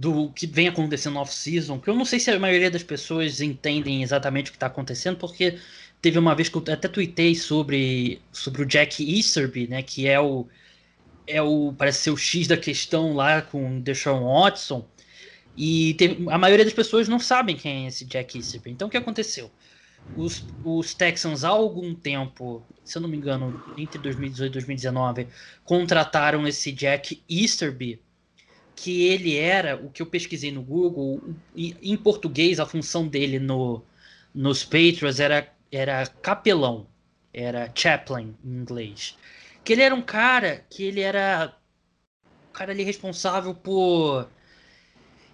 [0.00, 3.42] do que vem acontecendo no off-season, que eu não sei se a maioria das pessoas
[3.42, 5.58] entendem exatamente o que está acontecendo, porque
[6.00, 10.18] teve uma vez que eu até tuitei sobre, sobre o Jack Easterby, né, que é
[10.18, 10.48] o
[11.26, 14.88] é o parece ser o X da questão lá com o Deshaun Watson,
[15.54, 18.70] e teve, a maioria das pessoas não sabem quem é esse Jack Easterby.
[18.70, 19.50] Então o que aconteceu?
[20.16, 25.28] Os, os Texans há algum tempo, se eu não me engano, entre 2018 e 2019,
[25.62, 28.00] contrataram esse Jack Easterby,
[28.82, 31.20] que ele era, o que eu pesquisei no Google,
[31.54, 33.82] em português a função dele no,
[34.34, 36.86] nos Patriots era, era capelão,
[37.32, 39.18] era chaplain em inglês.
[39.62, 41.54] Que ele era um cara que ele era
[42.48, 44.26] um cara ali responsável por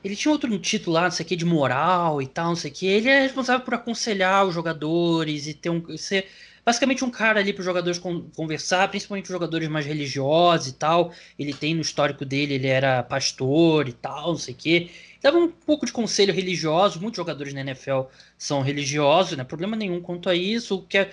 [0.03, 2.71] ele tinha outro título lá, não sei o que, de moral e tal, não sei
[2.71, 2.87] o que.
[2.87, 5.97] Ele é responsável por aconselhar os jogadores e ter um.
[5.97, 6.29] ser
[6.67, 7.97] basicamente um cara ali para os jogadores
[8.35, 11.13] conversar, principalmente os jogadores mais religiosos e tal.
[11.39, 14.91] Ele tem no histórico dele, ele era pastor e tal, não sei o que.
[15.23, 17.01] Dava um pouco de conselho religioso.
[17.01, 18.03] Muitos jogadores na NFL
[18.37, 19.45] são religiosos, né?
[19.45, 20.75] Problema nenhum quanto a isso.
[20.75, 21.13] O que é,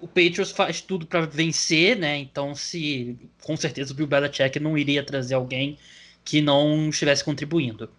[0.00, 2.16] o Patriots faz tudo para vencer, né?
[2.16, 5.76] Então, se com certeza o Bill Belichick não iria trazer alguém
[6.24, 7.90] que não estivesse contribuindo.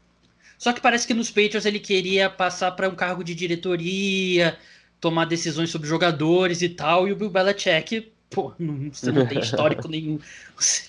[0.57, 4.57] Só que parece que nos Patriots ele queria passar para um cargo de diretoria,
[5.05, 9.37] tomar decisões sobre jogadores e tal, e o Bill Belichick, pô, não, você não tem
[9.39, 10.19] histórico nenhum.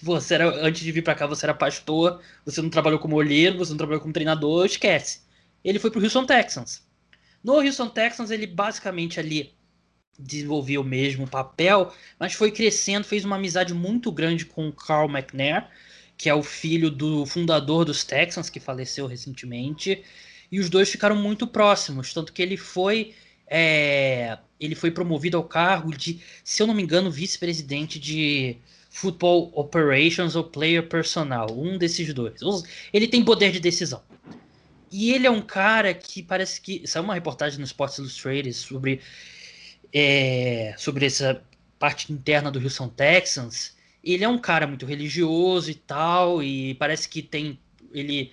[0.02, 3.58] Você era, antes de vir para cá, você era pastor, você não trabalhou como olheiro,
[3.58, 5.20] você não trabalhou como treinador, esquece.
[5.62, 6.82] Ele foi pro Houston Texans.
[7.44, 9.52] No Houston Texans, ele basicamente ali
[10.18, 15.10] desenvolveu o mesmo papel, mas foi crescendo, fez uma amizade muito grande com o Carl
[15.10, 15.68] McNair,
[16.16, 20.02] que é o filho do fundador dos Texans, que faleceu recentemente,
[20.50, 23.14] e os dois ficaram muito próximos, tanto que ele foi
[23.48, 28.56] é, ele foi promovido ao cargo de, se eu não me engano, vice-presidente de
[28.90, 32.40] Football Operations ou Player Personal, um desses dois.
[32.92, 34.02] Ele tem poder de decisão.
[34.90, 36.86] E ele é um cara que parece que.
[36.86, 39.00] Saiu uma reportagem no Sports Illustrated sobre,
[39.92, 41.42] é, sobre essa
[41.78, 47.08] parte interna do Houston Texans ele é um cara muito religioso e tal, e parece
[47.08, 47.58] que tem.
[47.92, 48.32] Ele.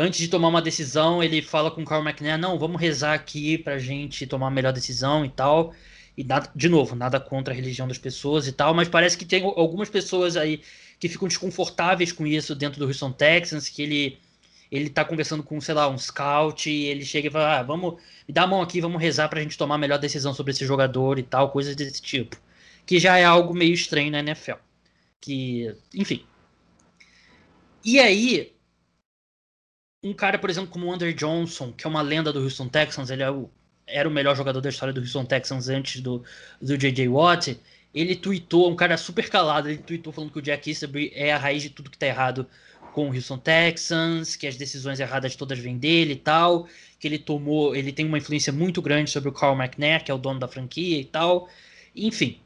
[0.00, 3.58] Antes de tomar uma decisão, ele fala com o Carl McNair, não, vamos rezar aqui
[3.58, 5.74] pra gente tomar a melhor decisão e tal.
[6.16, 9.24] E nada, de novo, nada contra a religião das pessoas e tal, mas parece que
[9.24, 10.62] tem algumas pessoas aí
[11.00, 14.18] que ficam desconfortáveis com isso dentro do Houston Texans, que ele
[14.70, 17.94] ele tá conversando com, sei lá, um scout e ele chega e fala, ah, vamos,
[18.26, 20.66] me dá a mão aqui, vamos rezar pra gente tomar a melhor decisão sobre esse
[20.66, 22.36] jogador e tal, coisas desse tipo.
[22.84, 24.56] Que já é algo meio estranho na NFL
[25.20, 26.24] que, enfim.
[27.84, 28.52] E aí,
[30.02, 33.10] um cara, por exemplo, como o Andrew Johnson, que é uma lenda do Houston Texans,
[33.10, 33.50] ele é o,
[33.86, 36.22] era o melhor jogador da história do Houston Texans antes do,
[36.60, 37.08] do J.J.
[37.08, 37.58] Watt,
[37.94, 41.38] ele tweetou, um cara super calado, ele tweetou falando que o Jack Easterby é a
[41.38, 42.46] raiz de tudo que tá errado
[42.92, 47.18] com o Houston Texans, que as decisões erradas todas vêm dele e tal, que ele
[47.18, 50.38] tomou, ele tem uma influência muito grande sobre o Carl McNair, que é o dono
[50.38, 51.48] da franquia e tal.
[51.94, 52.40] Enfim,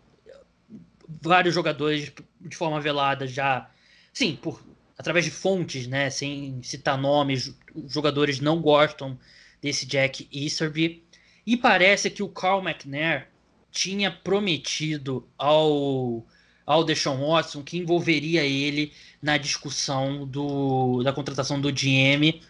[1.21, 3.69] vários jogadores de forma velada já,
[4.13, 4.63] sim, por
[4.99, 9.19] através de fontes, né, sem citar nomes, os jogadores não gostam
[9.61, 11.03] desse Jack Easterby.
[11.47, 13.29] E parece que o Carl McNair
[13.71, 16.25] tinha prometido ao
[16.65, 22.41] ao Deshaun Watson que envolveria ele na discussão do, da contratação do GM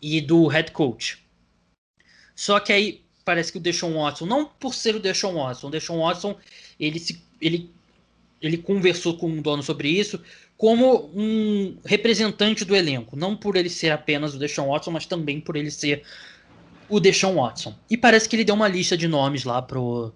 [0.00, 1.24] e do head coach.
[2.36, 5.70] Só que aí parece que o Deshaun Watson, não por ser o Deshaun Watson, o
[5.70, 6.36] Deshaun Watson
[6.78, 7.70] ele, se, ele
[8.40, 10.22] ele conversou com o dono sobre isso
[10.62, 15.40] como um representante do elenco, não por ele ser apenas o Deshaun Watson, mas também
[15.40, 16.04] por ele ser
[16.88, 17.76] o Deshaun Watson.
[17.90, 20.14] E parece que ele deu uma lista de nomes lá pro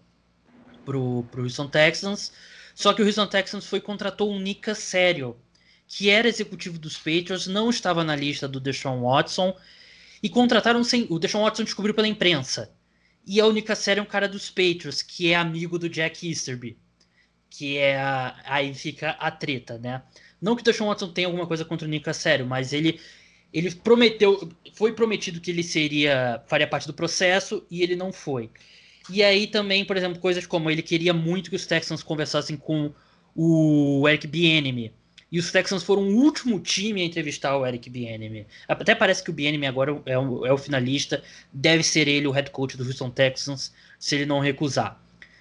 [0.85, 2.33] pro, pro Houston Texans,
[2.77, 5.37] só que o Houston Texans foi contratou o Nika Sério,
[5.89, 9.53] que era executivo dos Patriots, não estava na lista do Deshaun Watson
[10.23, 12.73] e contrataram sem o Deshaun Watson descobriu pela imprensa.
[13.27, 16.79] E a Nika Sério é um cara dos Patriots, que é amigo do Jack Easterby
[17.57, 20.03] que é a, aí fica a treta, né?
[20.41, 23.01] Não que o Deshaun Watson tenha alguma coisa contra o Nico, sério, mas ele
[23.53, 28.51] ele prometeu, foi prometido que ele seria faria parte do processo e ele não foi.
[29.09, 32.93] E aí também, por exemplo, coisas como ele queria muito que os Texans conversassem com
[33.35, 34.93] o Eric Bieniemy.
[35.31, 38.47] E os Texans foram o último time a entrevistar o Eric Bieniemy.
[38.69, 41.23] Até parece que o Bieniemy agora é o, é o finalista,
[41.53, 45.01] deve ser ele o head coach do Houston Texans, se ele não recusar.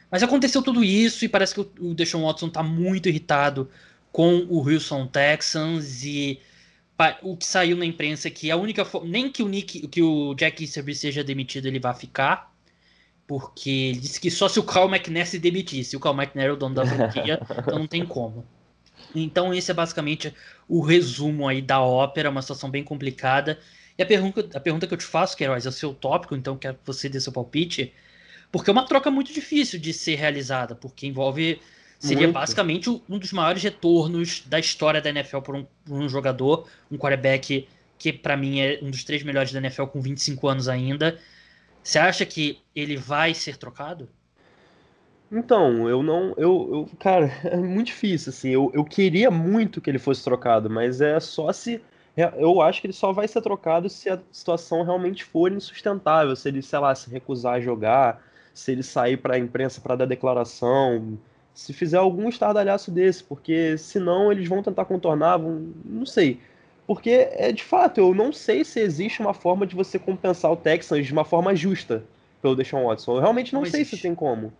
[0.10, 3.70] Mas aconteceu tudo isso e parece que o Deshaun Watson está muito irritado
[4.16, 6.40] com o Houston Texans e
[7.22, 10.34] o que saiu na imprensa é que a única nem que o Nick, que o
[10.36, 12.56] Jack Easterby seja demitido, ele vai ficar,
[13.28, 15.98] porque ele disse que só se o Carl McNair se demitisse.
[15.98, 18.46] O Carl McNair é o dono da franquia, então não tem como.
[19.14, 20.34] Então esse é basicamente
[20.66, 23.60] o resumo aí da ópera, uma situação bem complicada.
[23.98, 26.58] E a pergunta, a pergunta que eu te faço, Queiroz, é o seu tópico, então
[26.58, 27.94] quero que você dê seu palpite,
[28.50, 31.60] porque é uma troca muito difícil de ser realizada, porque envolve
[32.00, 32.34] seria muito.
[32.34, 36.98] basicamente um dos maiores retornos da história da NFL por um, por um jogador, um
[36.98, 41.20] quarterback que para mim é um dos três melhores da NFL com 25 anos ainda.
[41.82, 44.10] Você acha que ele vai ser trocado?
[45.32, 46.34] Então, eu não.
[46.38, 48.50] Eu, eu, cara, é muito difícil, assim.
[48.50, 51.82] Eu, eu queria muito que ele fosse trocado, mas é só se.
[52.38, 56.34] Eu acho que ele só vai ser trocado se a situação realmente for insustentável.
[56.36, 59.98] Se ele, sei lá, se recusar a jogar, se ele sair para a imprensa para
[59.98, 61.20] dar declaração,
[61.56, 66.40] se fizer algum estardalhaço desse, porque senão eles vão tentar contornar, vão, não sei.
[66.86, 70.58] Porque, é de fato, eu não sei se existe uma forma de você compensar o
[70.58, 72.04] Texans de uma forma justa
[72.42, 73.16] pelo Deshaun Watson.
[73.16, 73.96] Eu realmente não, não sei existe.
[73.96, 74.54] se tem como.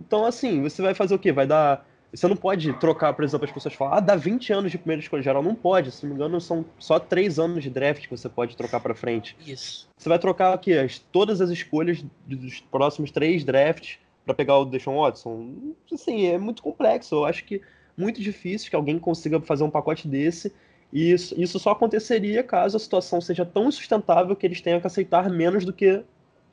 [0.00, 1.32] Então, assim, você vai fazer o quê?
[1.32, 1.84] Vai dar.
[2.12, 5.02] Você não pode trocar, por exemplo, as pessoas falam, ah, dá 20 anos de primeira
[5.02, 5.42] escolha geral.
[5.42, 8.56] Não pode, se não me engano, são só 3 anos de draft que você pode
[8.56, 9.36] trocar para frente.
[9.44, 9.88] Isso.
[9.98, 14.64] Você vai trocar aqui as, todas as escolhas dos próximos três drafts para pegar o
[14.64, 15.74] Deshaun Watson.
[15.90, 17.14] Assim, é muito complexo.
[17.14, 17.62] Eu acho que
[17.96, 20.52] muito difícil que alguém consiga fazer um pacote desse.
[20.92, 24.86] E isso, isso só aconteceria caso a situação seja tão insustentável que eles tenham que
[24.86, 26.02] aceitar menos do que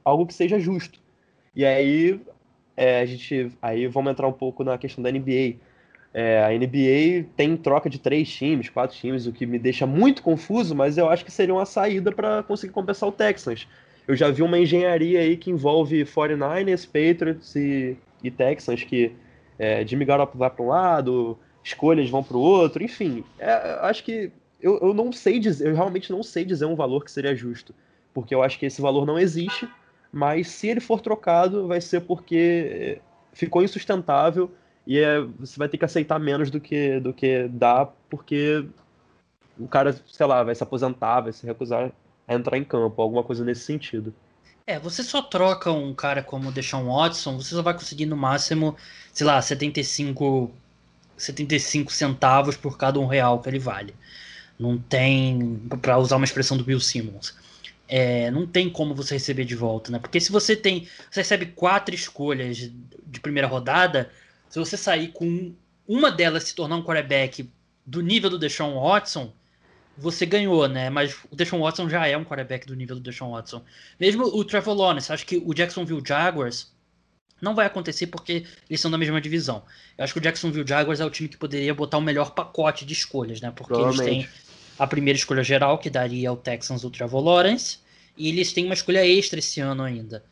[0.06, 1.02] algo que seja justo.
[1.56, 2.22] E aí
[2.78, 5.58] é, a gente aí vamos entrar um pouco na questão da NBA.
[6.14, 10.22] É, a NBA tem troca de três times, quatro times, o que me deixa muito
[10.22, 13.68] confuso, mas eu acho que seria uma saída para conseguir compensar o Texans.
[14.08, 19.12] Eu já vi uma engenharia aí que envolve 49ers, Patriots e, e Texans, que
[19.58, 23.24] é, Jimmy Garoppolo vai para um lado, escolhas vão para o outro, enfim.
[23.40, 27.04] É, acho que eu, eu não sei dizer, eu realmente não sei dizer um valor
[27.04, 27.74] que seria justo,
[28.14, 29.68] porque eu acho que esse valor não existe
[30.14, 33.02] mas se ele for trocado, vai ser porque
[33.34, 34.52] ficou insustentável
[34.86, 38.64] e é, você vai ter que aceitar menos do que, do que dá, porque
[39.58, 41.92] o cara, sei lá, vai se aposentar, vai se recusar
[42.28, 44.14] a entrar em campo, alguma coisa nesse sentido.
[44.66, 48.16] É, você só troca um cara como o Deshaun Watson, você só vai conseguir no
[48.16, 48.78] máximo,
[49.12, 50.52] sei lá, 75,
[51.18, 53.94] 75 centavos por cada um real que ele vale.
[54.58, 57.36] Não tem, para usar uma expressão do Bill Simmons,
[57.88, 60.00] é, não tem como você receber de volta, né?
[60.00, 60.88] Porque se você tem.
[61.12, 64.10] Você recebe quatro escolhas de primeira rodada,
[64.50, 65.54] se você sair com
[65.88, 67.50] uma delas se tornar um quarterback
[67.86, 69.34] do nível do Deshaun Watson,
[69.98, 70.90] você ganhou, né?
[70.90, 73.64] Mas o Deshaun Watson já é um quarterback do nível do Deshaun Watson.
[74.00, 76.72] Mesmo o Trevor Lawrence, acho que o Jacksonville Jaguars
[77.42, 79.64] não vai acontecer porque eles são da mesma divisão.
[79.98, 82.86] Eu acho que o Jacksonville Jaguars é o time que poderia botar o melhor pacote
[82.86, 83.52] de escolhas, né?
[83.52, 84.28] Porque eles têm
[84.80, 87.80] a primeira escolha geral, que daria ao Texans o Trevor Lawrence,
[88.18, 90.24] e eles têm uma escolha extra esse ano ainda.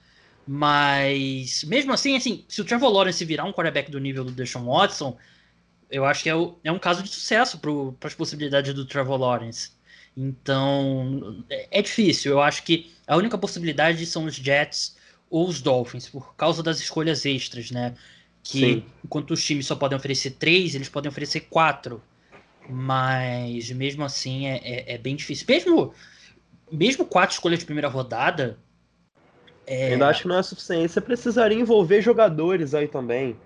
[0.47, 4.65] Mas, mesmo assim, assim, se o Trevor Lawrence virar um quarterback do nível do Deshaun
[4.65, 5.17] Watson,
[5.91, 9.19] eu acho que é, o, é um caso de sucesso para as possibilidades do Trevor
[9.19, 9.71] Lawrence.
[10.15, 12.31] Então, é, é difícil.
[12.31, 14.95] Eu acho que a única possibilidade são os Jets
[15.29, 17.93] ou os Dolphins, por causa das escolhas extras, né?
[18.43, 18.85] Que Sim.
[19.03, 22.01] enquanto os times só podem oferecer três, eles podem oferecer quatro.
[22.69, 25.45] Mas mesmo assim é, é, é, bem difícil.
[25.47, 25.93] Mesmo,
[26.71, 28.57] mesmo quatro escolhas de primeira rodada.
[29.67, 29.93] É...
[29.93, 30.91] Ainda acho que não é suficiente.
[30.91, 33.37] Você precisaria envolver jogadores aí também.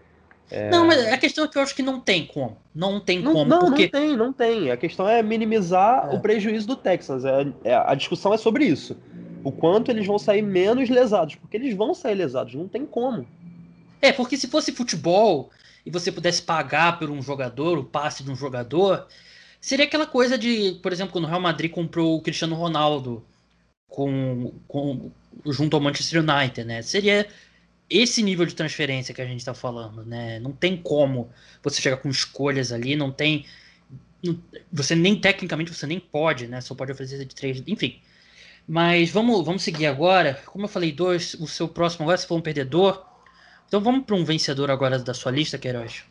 [0.49, 0.69] É...
[0.69, 2.57] Não, mas a questão é que eu acho que não tem como.
[2.73, 3.45] Não tem não, como.
[3.49, 3.83] Não, porque...
[3.83, 4.71] não tem, não tem.
[4.71, 6.15] A questão é minimizar é.
[6.15, 7.25] o prejuízo do Texas.
[7.25, 8.95] É, é, a discussão é sobre isso.
[9.43, 11.35] O quanto eles vão sair menos lesados.
[11.35, 13.27] Porque eles vão sair lesados, não tem como.
[14.01, 15.49] É, porque se fosse futebol,
[15.85, 19.07] e você pudesse pagar por um jogador, o passe de um jogador,
[19.61, 23.25] seria aquela coisa de, por exemplo, quando o Real Madrid comprou o Cristiano Ronaldo
[23.87, 25.11] com, com
[25.45, 26.81] junto ao Manchester United, né?
[26.81, 27.27] Seria
[27.89, 30.39] esse nível de transferência que a gente está falando, né?
[30.39, 31.29] Não tem como
[31.63, 33.45] você chegar com escolhas ali, não tem
[34.71, 36.61] você nem tecnicamente você nem pode, né?
[36.61, 37.99] Só pode oferecer de três, enfim.
[38.67, 40.39] Mas vamos, vamos seguir agora.
[40.47, 43.05] Como eu falei, dois, o seu próximo agora, se for um perdedor,
[43.67, 46.03] então vamos para um vencedor agora da sua lista, Queiroz.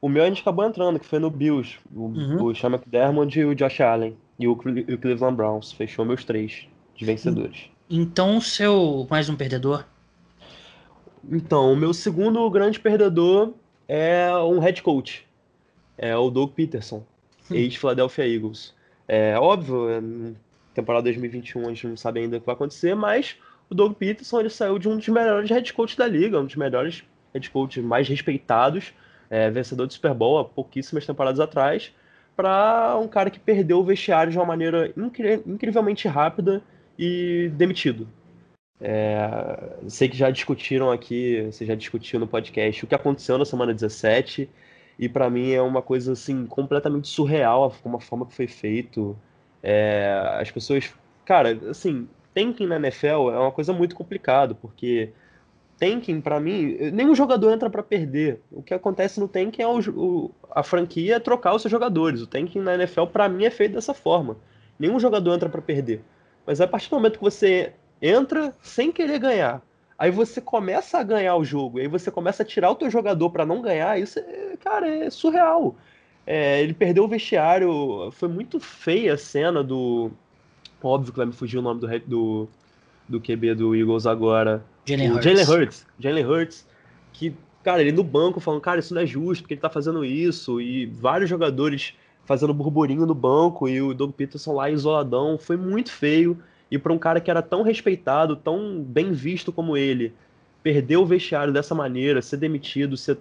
[0.00, 1.78] O meu a gente acabou entrando, que foi no Bills.
[1.94, 2.44] O, uhum.
[2.44, 4.16] o Sean McDermott e o Josh Allen.
[4.38, 5.72] E o, e o Cleveland Browns.
[5.72, 7.70] Fechou meus três de vencedores.
[7.88, 9.86] Então, o seu mais um perdedor?
[11.30, 13.52] Então, o meu segundo grande perdedor
[13.88, 15.26] é um head coach.
[15.98, 17.04] É o Doug Peterson.
[17.50, 18.74] ex-Philadelphia Eagles.
[19.08, 20.00] É óbvio, é,
[20.74, 23.36] temporada 2021 a gente não sabe ainda o que vai acontecer, mas
[23.70, 26.56] o Doug Peterson ele saiu de um dos melhores head coaches da liga, um dos
[26.56, 28.92] melhores head coaches mais respeitados,
[29.30, 31.92] é, vencedor de Super Bowl há pouquíssimas temporadas atrás,
[32.36, 36.62] para um cara que perdeu o vestiário de uma maneira incri incrivelmente rápida
[36.98, 38.06] e demitido.
[38.80, 43.44] É, sei que já discutiram aqui, você já discutiu no podcast o que aconteceu na
[43.44, 44.48] semana 17,
[44.98, 49.16] e para mim é uma coisa assim completamente surreal a forma que foi feito.
[49.62, 50.92] É, as pessoas,
[51.24, 55.10] cara, assim, tanking na NFL é uma coisa muito complicada, porque
[55.78, 58.40] tanking para mim, nenhum jogador entra para perder.
[58.50, 62.22] O que acontece no tanking é o, o, a franquia trocar os seus jogadores.
[62.22, 64.36] O tanking na NFL para mim é feito dessa forma.
[64.78, 66.02] Nenhum jogador entra para perder.
[66.46, 69.62] Mas a partir do momento que você entra sem querer ganhar,
[69.98, 73.30] aí você começa a ganhar o jogo, aí você começa a tirar o teu jogador
[73.30, 75.76] para não ganhar, isso é, cara, é surreal.
[76.26, 80.10] É, ele perdeu o vestiário, foi muito feia a cena do.
[80.82, 82.48] Óbvio que vai me fugir o nome do, do,
[83.08, 84.62] do QB do Eagles agora.
[84.84, 85.24] Jalen Hurts.
[85.24, 85.86] Jalen Hurts.
[85.98, 86.66] Jalen Hurts,
[87.12, 90.04] que, cara, ele no banco falando, cara, isso não é justo, porque ele tá fazendo
[90.04, 91.94] isso, e vários jogadores
[92.24, 96.36] fazendo burburinho no banco, e o Doug Peterson lá isoladão, foi muito feio.
[96.70, 100.12] E para um cara que era tão respeitado, tão bem visto como ele,
[100.62, 103.18] perder o vestiário dessa maneira, ser demitido, ser.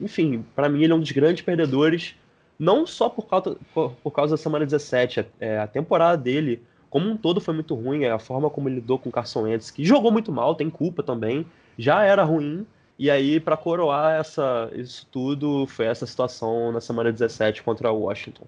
[0.00, 2.14] Enfim, para mim ele é um dos grandes perdedores,
[2.58, 5.24] não só por causa, por, causa da semana 17.
[5.38, 8.04] É, a temporada dele, como um todo, foi muito ruim.
[8.06, 11.02] A forma como ele lidou com o Carson Wentz, que jogou muito mal, tem culpa
[11.02, 11.46] também,
[11.78, 12.66] já era ruim.
[12.98, 18.00] E aí, para coroar essa, isso tudo, foi essa situação na semana 17 contra o
[18.00, 18.44] Washington.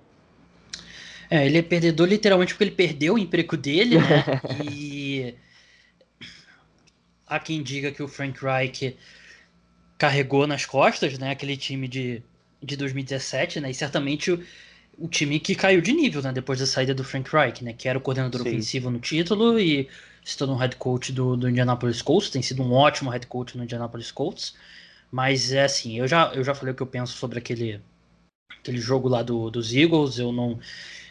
[1.30, 4.24] É, ele é perdedor literalmente porque ele perdeu o emprego dele, né?
[4.68, 5.34] e
[7.24, 8.96] há quem diga que o Frank Reich
[9.96, 11.30] carregou nas costas, né?
[11.30, 12.20] Aquele time de,
[12.60, 13.70] de 2017, né?
[13.70, 14.44] E certamente o,
[14.98, 16.32] o time que caiu de nível, né?
[16.32, 17.72] Depois da saída do Frank Reich, né?
[17.72, 18.48] Que era o coordenador Sim.
[18.48, 19.88] ofensivo no título e
[20.24, 22.28] se tornou head coach do, do Indianapolis Colts.
[22.28, 24.56] Tem sido um ótimo head coach no Indianapolis Colts.
[25.12, 27.80] Mas é assim, eu já, eu já falei o que eu penso sobre aquele,
[28.58, 30.18] aquele jogo lá do, dos Eagles.
[30.18, 30.58] Eu não,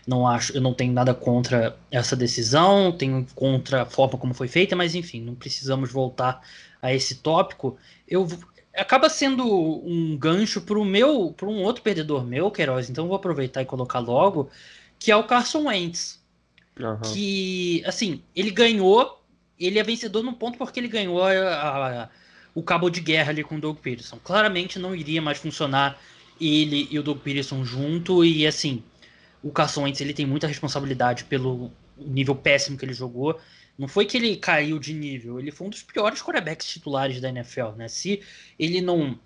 [0.07, 4.47] não acho, eu não tenho nada contra essa decisão, tenho contra a forma como foi
[4.47, 6.41] feita, mas enfim, não precisamos voltar
[6.81, 7.77] a esse tópico.
[8.07, 8.27] Eu
[8.75, 12.89] acaba sendo um gancho para o meu, para um outro perdedor meu, Queiroz.
[12.89, 14.49] Então vou aproveitar e colocar logo,
[14.97, 16.19] que é o Carson Wentz,
[16.79, 16.99] uhum.
[17.01, 19.21] que assim ele ganhou,
[19.59, 21.31] ele é vencedor num ponto porque ele ganhou a,
[22.03, 22.09] a,
[22.55, 24.17] o cabo de guerra ali com o Doug Peterson.
[24.23, 25.99] Claramente não iria mais funcionar
[26.39, 28.81] ele e o Doug Peterson junto e assim
[29.43, 33.39] o Carson Wentz ele tem muita responsabilidade pelo nível péssimo que ele jogou.
[33.77, 37.29] Não foi que ele caiu de nível, ele foi um dos piores quarterbacks titulares da
[37.29, 37.87] NFL, né?
[37.87, 38.21] Se
[38.57, 39.17] ele não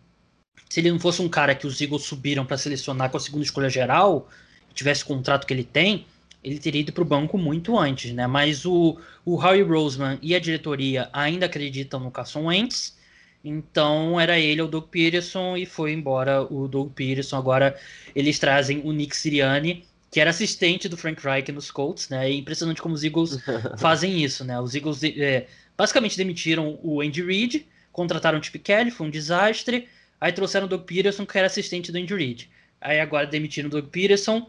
[0.70, 3.44] se ele não fosse um cara que os Eagles subiram para selecionar com a segunda
[3.44, 4.30] escolha geral,
[4.74, 6.06] tivesse o contrato que ele tem,
[6.44, 8.28] ele teria ido para o banco muito antes, né?
[8.28, 12.98] Mas o, o Howie Roseman e a diretoria ainda acreditam no Carson Wentz,
[13.44, 17.38] então era ele o Doug Peterson e foi embora o Doug Peterson.
[17.38, 17.80] Agora
[18.16, 22.30] eles trazem o Nick Sirianni, que era assistente do Frank Reich nos Colts, né?
[22.30, 23.40] É impressionante como os Eagles
[23.80, 24.60] fazem isso, né?
[24.60, 29.90] Os Eagles é, basicamente demitiram o Andy Reid, contrataram o Chip Kelly, foi um desastre.
[30.22, 32.48] Aí trouxeram o Doug Peterson, que era assistente do Andy Reid.
[32.80, 34.48] Aí agora demitiram o Doug Peterson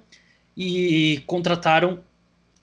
[0.55, 2.05] e contrataram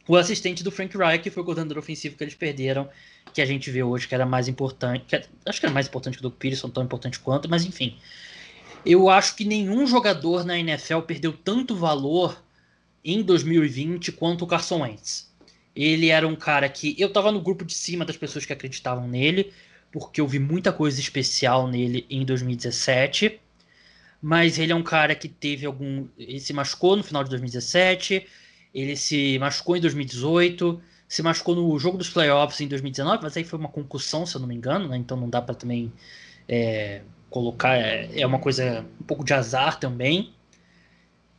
[0.08, 2.88] o assistente do Frank Reich, que foi o coordenador ofensivo que eles perderam,
[3.34, 5.16] que a gente vê hoje que era mais importante, que,
[5.48, 7.98] acho que era mais importante que o Doug Peterson, tão importante quanto, mas enfim.
[8.86, 12.40] Eu acho que nenhum jogador na NFL perdeu tanto valor
[13.04, 15.32] em 2020 quanto o Carson Wentz.
[15.76, 19.08] Ele era um cara que eu tava no grupo de cima das pessoas que acreditavam
[19.08, 19.52] nele,
[19.92, 23.40] porque eu vi muita coisa especial nele em 2017.
[24.22, 26.08] Mas ele é um cara que teve algum.
[26.18, 28.28] Ele se machucou no final de 2017,
[28.74, 33.44] ele se machucou em 2018, se machucou no jogo dos playoffs em 2019, mas aí
[33.44, 34.98] foi uma concussão, se eu não me engano, né?
[34.98, 35.92] Então não dá para também
[36.48, 37.76] é, colocar.
[37.76, 40.34] É, é uma coisa um pouco de azar também.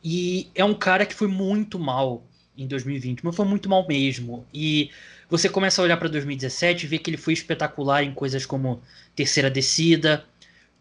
[0.03, 2.23] E é um cara que foi muito mal
[2.57, 4.45] em 2020, mas foi muito mal mesmo.
[4.53, 4.91] E
[5.29, 8.81] você começa a olhar para 2017 e ver que ele foi espetacular em coisas como
[9.15, 10.25] terceira descida,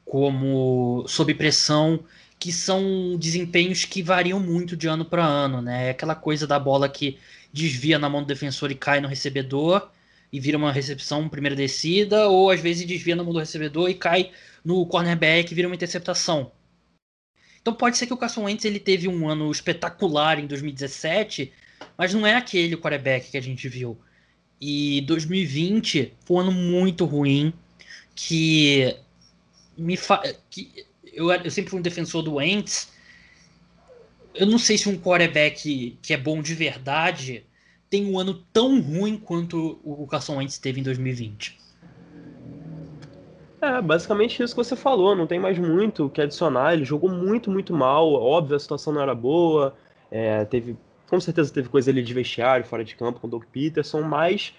[0.05, 2.05] como sob pressão,
[2.39, 5.89] que são desempenhos que variam muito de ano para ano, né?
[5.89, 7.19] É aquela coisa da bola que
[7.53, 9.89] desvia na mão do defensor e cai no recebedor
[10.33, 13.95] e vira uma recepção primeira descida, ou às vezes desvia na mão do recebedor e
[13.95, 14.33] cai
[14.65, 16.51] no cornerback e vira uma interceptação.
[17.63, 21.51] Então pode ser que o Carson Wentz ele teve um ano espetacular em 2017,
[21.97, 23.97] mas não é aquele quarterback que a gente viu.
[24.61, 27.53] E 2020 foi um ano muito ruim
[28.15, 28.95] que
[29.79, 30.23] me fa...
[30.51, 32.93] que eu, eu sempre fui um defensor do Wentz
[34.35, 37.45] eu não sei se um quarterback que é bom de verdade
[37.91, 41.59] tem um ano tão ruim quanto o Carson Wentz teve em 2020.
[43.63, 46.73] É, basicamente isso que você falou, não tem mais muito o que adicionar.
[46.73, 48.13] Ele jogou muito, muito mal.
[48.13, 49.73] Óbvio, a situação não era boa.
[50.11, 50.77] É, teve,
[51.09, 54.53] com certeza teve coisa ali de vestiário, fora de campo com o Doug Peterson, mas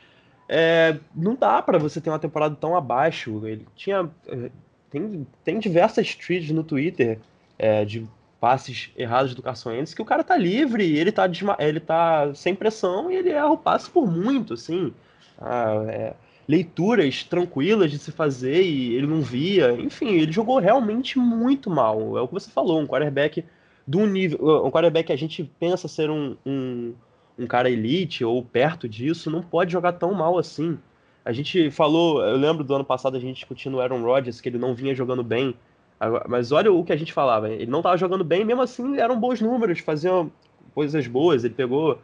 [0.47, 3.45] é, não dá para você ter uma temporada tão abaixo.
[3.45, 4.10] Ele tinha.
[4.26, 4.49] É,
[4.89, 7.20] tem, tem diversas tweets no Twitter
[7.60, 8.08] é, de
[8.39, 11.30] passes errados do Carson Wentz que o cara tá livre, ele tá,
[11.60, 14.93] ele tá sem pressão e ele erra o passe por muito, assim.
[15.39, 16.14] Ah, é,
[16.48, 19.72] leituras tranquilas de se fazer e ele não via.
[19.74, 22.18] Enfim, ele jogou realmente muito mal.
[22.18, 23.44] É o que você falou, um quarterback
[23.88, 24.66] do nível.
[24.66, 26.94] Um quarterback que a gente pensa ser um, um,
[27.38, 30.78] um cara elite ou perto disso, não pode jogar tão mal assim.
[31.26, 34.50] A gente falou, eu lembro do ano passado a gente discutindo o Aaron Rodgers, que
[34.50, 35.56] ele não vinha jogando bem.
[36.28, 39.18] Mas olha o que a gente falava, ele não estava jogando bem, mesmo assim eram
[39.18, 40.30] bons números, faziam
[40.76, 41.98] coisas boas, ele pegou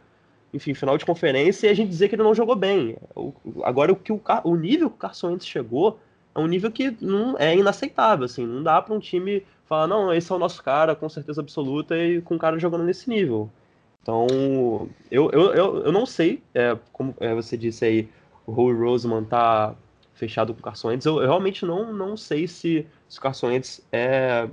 [0.52, 2.96] enfim, final de conferência e a gente dizer que ele não jogou bem.
[3.14, 3.32] O,
[3.62, 5.98] agora, o, que o, o nível que o Carson Wentz chegou
[6.34, 10.12] é um nível que não é inaceitável, assim, não dá para um time falar, não,
[10.12, 13.50] esse é o nosso cara, com certeza absoluta, e com o cara jogando nesse nível.
[14.02, 14.26] Então,
[15.10, 18.08] eu, eu, eu, eu não sei, é, como é, você disse aí,
[18.46, 19.74] o Howie Roseman tá
[20.14, 23.48] fechado com o Carson Wentz, eu, eu realmente não, não sei se, se o Carson
[23.48, 24.48] Wentz é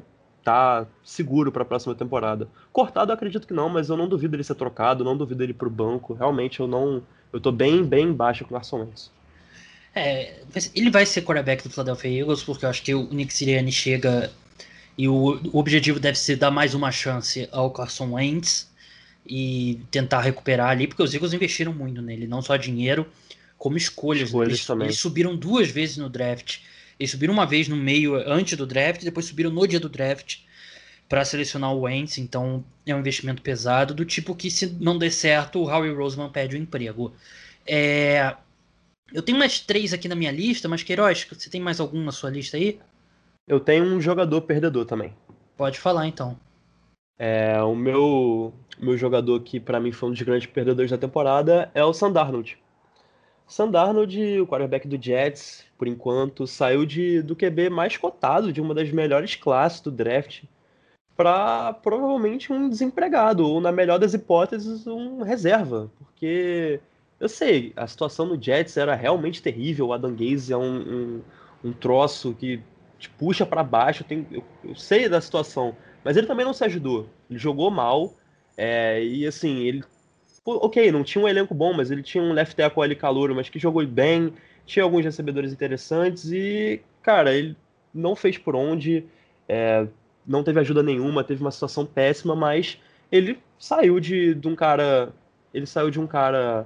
[0.47, 2.47] tá seguro para a próxima temporada.
[2.71, 5.53] Cortado, eu acredito que não, mas eu não duvido ele ser trocado, não duvido ele
[5.53, 6.13] pro banco.
[6.13, 7.03] Realmente, eu não.
[7.33, 9.11] Eu tô bem, bem baixo com o Carson Wentz.
[9.93, 10.39] É,
[10.73, 14.31] ele vai ser quarterback do Philadelphia Eagles, porque eu acho que o Nick Sirianni chega
[14.97, 18.71] e o, o objetivo deve ser dar mais uma chance ao Carson Wentz
[19.25, 23.05] e tentar recuperar ali, porque os Eagles investiram muito nele, não só dinheiro,
[23.57, 24.29] como escolhas.
[24.29, 24.87] escolhas eles, também.
[24.87, 26.59] eles subiram duas vezes no draft.
[26.99, 30.39] Eles subiram uma vez no meio antes do draft, depois subiram no dia do draft
[31.07, 35.11] para selecionar o Wentz, então é um investimento pesado, do tipo que se não der
[35.11, 37.13] certo, o Howie Roseman perde o emprego.
[37.65, 38.35] É...
[39.13, 42.11] Eu tenho mais três aqui na minha lista, mas Queiroz, você tem mais algum na
[42.11, 42.79] sua lista aí?
[43.47, 45.13] Eu tenho um jogador perdedor também.
[45.55, 46.37] Pode falar então.
[47.17, 51.71] É, o meu, meu jogador que para mim foi um dos grandes perdedores da temporada
[51.73, 52.57] é o Sandarnold.
[53.47, 58.73] Sandarnold, o quarterback do Jets, por enquanto, saiu de, do QB mais cotado, de uma
[58.75, 60.43] das melhores classes do draft,
[61.15, 65.89] para provavelmente um desempregado, ou na melhor das hipóteses, um reserva.
[65.97, 66.79] Porque
[67.19, 69.87] eu sei, a situação no Jets era realmente terrível.
[69.87, 71.21] O Adam Gaze é um, um,
[71.63, 72.61] um troço que
[72.99, 74.03] te puxa para baixo.
[74.03, 77.07] Tenho, eu, eu, sei da situação, mas ele também não se ajudou.
[77.29, 78.13] Ele jogou mal.
[78.55, 79.83] É, e assim, ele
[80.55, 83.49] ok, não tinha um elenco bom, mas ele tinha um left tackle ali calouro, mas
[83.49, 84.33] que jogou bem,
[84.65, 87.55] tinha alguns recebedores interessantes e, cara, ele
[87.93, 89.05] não fez por onde,
[89.47, 89.87] é,
[90.25, 92.79] não teve ajuda nenhuma, teve uma situação péssima, mas
[93.11, 95.09] ele saiu de, de um cara,
[95.53, 96.65] ele saiu de um cara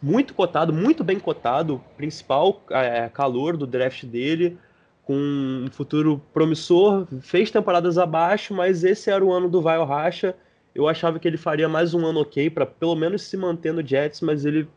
[0.00, 4.56] muito cotado, muito bem cotado, principal é, calor do draft dele,
[5.02, 10.36] com um futuro promissor, fez temporadas abaixo, mas esse era o ano do Vaio Racha,
[10.78, 13.84] eu achava que ele faria mais um ano ok para pelo menos se manter no
[13.84, 14.68] Jets, mas ele,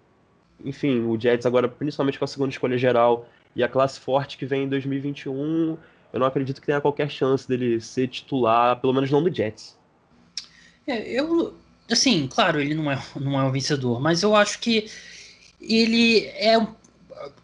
[0.65, 4.43] enfim, o Jets agora, principalmente com a segunda escolha geral e a classe forte que
[4.43, 5.77] vem em 2021,
[6.11, 9.77] eu não acredito que tenha qualquer chance dele ser titular, pelo menos não do Jets.
[10.87, 11.53] É, eu,
[11.87, 14.89] assim, claro, ele não é, não é um vencedor, mas eu acho que
[15.61, 16.55] ele é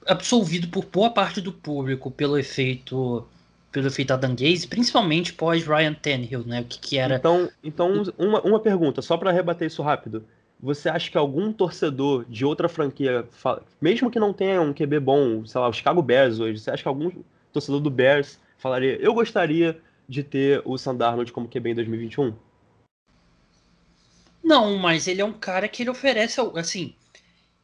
[0.08, 3.24] absolvido por boa parte do público pelo efeito
[3.72, 6.62] pelo efeito Adam Gaze, principalmente pós Ryan Tannehill, né?
[6.62, 7.16] O que, que era.
[7.16, 10.26] Então, então uma, uma pergunta, só para rebater isso rápido.
[10.60, 13.28] Você acha que algum torcedor de outra franquia,
[13.80, 16.82] mesmo que não tenha um QB bom, sei lá, o Chicago Bears hoje, você acha
[16.82, 17.12] que algum
[17.54, 22.34] torcedor do Bears falaria: eu gostaria de ter o Sandarnold como QB em 2021?
[24.44, 26.96] Não, mas ele é um cara que ele oferece, assim,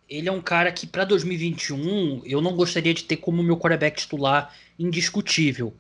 [0.10, 4.02] ele é um cara que para 2021 eu não gostaria de ter como meu quarterback
[4.02, 5.74] titular indiscutível.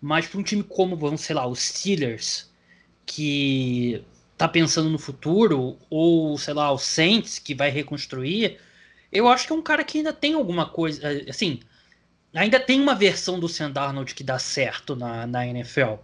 [0.00, 2.50] Mas para um time como, vamos, sei lá, os Steelers,
[3.04, 4.02] que
[4.36, 8.58] tá pensando no futuro, ou, sei lá, o Saints, que vai reconstruir,
[9.10, 11.02] eu acho que é um cara que ainda tem alguma coisa.
[11.28, 11.60] Assim,
[12.34, 15.94] ainda tem uma versão do Sam Darnold que dá certo na, na NFL.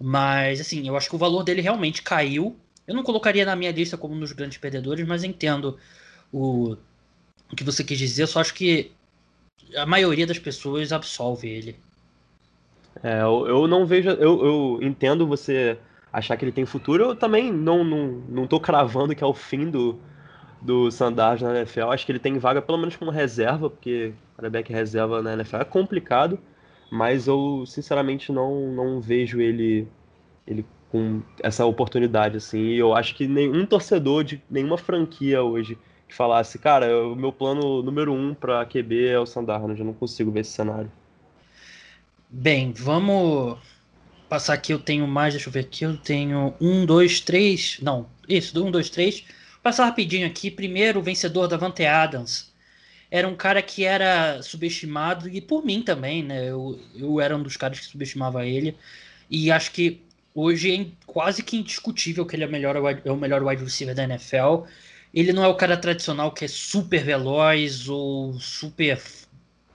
[0.00, 2.56] Mas, assim, eu acho que o valor dele realmente caiu.
[2.86, 5.78] Eu não colocaria na minha lista como um dos grandes perdedores, mas entendo
[6.32, 6.76] o,
[7.50, 8.22] o que você quis dizer.
[8.22, 8.92] Eu só acho que
[9.76, 11.76] a maioria das pessoas absolve ele.
[13.02, 14.10] É, eu, eu não vejo.
[14.10, 15.78] Eu, eu entendo você
[16.12, 17.04] achar que ele tem futuro.
[17.04, 19.98] Eu também não, não, não tô cravando que é o fim do,
[20.62, 21.90] do Sanders na NFL.
[21.90, 25.64] Acho que ele tem vaga pelo menos como reserva, porque quarterback reserva na NFL é
[25.64, 26.38] complicado.
[26.90, 29.88] Mas eu, sinceramente, não, não vejo ele,
[30.46, 32.60] ele com essa oportunidade, assim.
[32.60, 35.76] E eu acho que nenhum torcedor de nenhuma franquia hoje
[36.08, 39.94] que falasse, cara, o meu plano número um para QB é o Sandarnold, eu não
[39.94, 40.90] consigo ver esse cenário.
[42.28, 43.58] Bem, vamos
[44.28, 44.72] passar aqui.
[44.72, 45.84] Eu tenho mais, deixa eu ver aqui.
[45.84, 47.78] Eu tenho um, dois, três.
[47.80, 49.24] Não, isso, um, dois, três.
[49.62, 50.50] Passar rapidinho aqui.
[50.50, 52.52] Primeiro, o vencedor da Vante Adams.
[53.10, 56.50] Era um cara que era subestimado, e por mim também, né?
[56.50, 58.76] Eu, eu era um dos caras que subestimava ele.
[59.30, 60.02] E acho que
[60.34, 63.94] hoje é quase que indiscutível que ele é o melhor, é o melhor wide receiver
[63.94, 64.64] da NFL.
[65.12, 69.02] Ele não é o cara tradicional que é super veloz ou super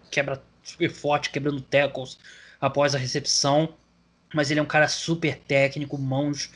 [0.09, 2.17] quebra super forte, quebrando tackles
[2.59, 3.73] após a recepção.
[4.33, 6.49] Mas ele é um cara super técnico, mãos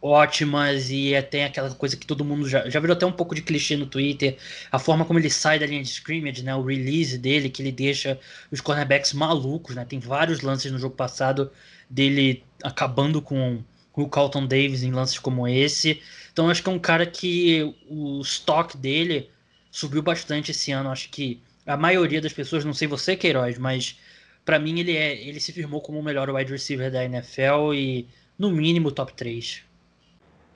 [0.00, 3.34] ótimas e é, tem aquela coisa que todo mundo já, já virou até um pouco
[3.34, 4.36] de clichê no Twitter,
[4.70, 7.72] a forma como ele sai da linha de scrimmage, né, o release dele, que ele
[7.72, 8.18] deixa
[8.50, 11.50] os cornerbacks malucos, né, tem vários lances no jogo passado
[11.88, 16.00] dele acabando com, com o Carlton Davis em lances como esse,
[16.32, 19.30] então acho que é um cara que o estoque dele
[19.70, 23.98] subiu bastante esse ano, acho que a maioria das pessoas, não sei você Queiroz, mas
[24.44, 28.06] para mim ele é ele se firmou como o melhor wide receiver da NFL e
[28.38, 29.64] no mínimo top 3.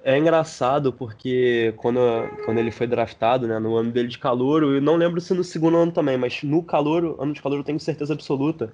[0.02, 2.00] É engraçado porque quando,
[2.44, 5.44] quando ele foi draftado, né, no ano dele de calor, eu não lembro se no
[5.44, 8.72] segundo ano também, mas no calor, ano de calor eu tenho certeza absoluta,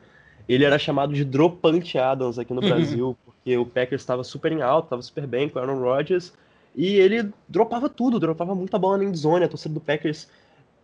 [0.48, 2.68] ele era chamado de Dropante Adams aqui no uhum.
[2.68, 6.32] Brasil, porque o Packers estava super em alta, estava super bem com o Aaron Rodgers,
[6.74, 10.28] e ele dropava tudo, dropava muita bola na endzone, a torcida do Packers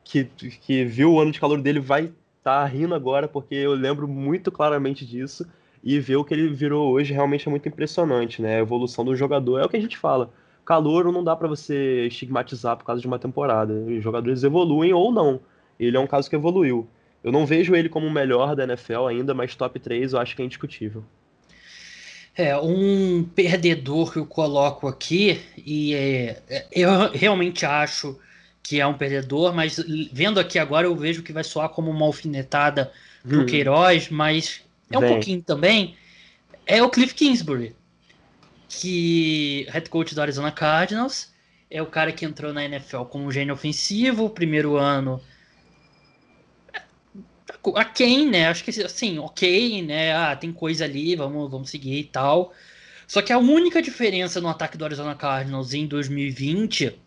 [0.05, 3.73] que, que viu o ano de calor dele vai estar tá rindo agora, porque eu
[3.75, 5.47] lembro muito claramente disso,
[5.83, 8.57] e ver o que ele virou hoje realmente é muito impressionante, né?
[8.57, 10.31] A evolução do jogador é o que a gente fala.
[10.65, 13.73] Calor não dá para você estigmatizar por causa de uma temporada.
[13.73, 15.41] Os jogadores evoluem ou não.
[15.79, 16.87] Ele é um caso que evoluiu.
[17.23, 20.35] Eu não vejo ele como o melhor da NFL ainda, mas top 3 eu acho
[20.35, 21.05] que é indiscutível.
[22.35, 28.19] É, um perdedor que eu coloco aqui, e é, é eu realmente acho
[28.63, 32.07] que é um perdedor, mas vendo aqui agora eu vejo que vai soar como uma
[32.07, 32.91] alfinetada
[33.23, 33.47] pro hum.
[33.47, 35.11] Queiroz, mas é um Vem.
[35.11, 35.95] pouquinho também,
[36.67, 37.77] é o Cliff Kingsbury,
[38.69, 41.31] que head coach do Arizona Cardinals,
[41.71, 45.21] é o cara que entrou na NFL como um gênio ofensivo, primeiro ano
[47.77, 48.49] a quem, né?
[48.49, 50.15] Acho que assim, ok, né?
[50.15, 52.53] Ah, tem coisa ali, vamos, vamos seguir e tal.
[53.07, 56.99] Só que a única diferença no ataque do Arizona Cardinals em 2020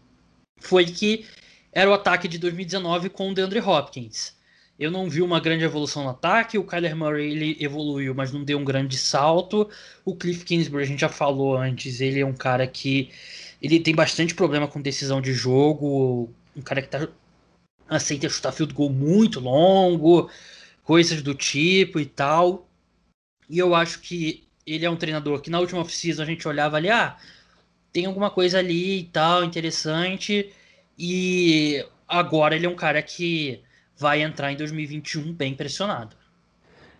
[0.59, 1.25] foi que
[1.71, 4.35] era o ataque de 2019 com o DeAndre Hopkins.
[4.77, 6.57] Eu não vi uma grande evolução no ataque.
[6.57, 9.69] O Kyler Murray ele evoluiu, mas não deu um grande salto.
[10.03, 13.09] O Cliff Kingsbury, a gente já falou antes, ele é um cara que
[13.61, 16.29] ele tem bastante problema com decisão de jogo.
[16.55, 17.07] Um cara que tá,
[17.89, 20.29] aceita chutar field goal muito longo,
[20.83, 22.67] coisas do tipo e tal.
[23.49, 26.77] E eu acho que ele é um treinador que na última oficina a gente olhava
[26.77, 27.17] ali, ah,
[27.93, 30.51] tem alguma coisa ali e tal, interessante.
[30.97, 33.61] E agora ele é um cara que
[33.97, 36.15] vai entrar em 2021 bem pressionado.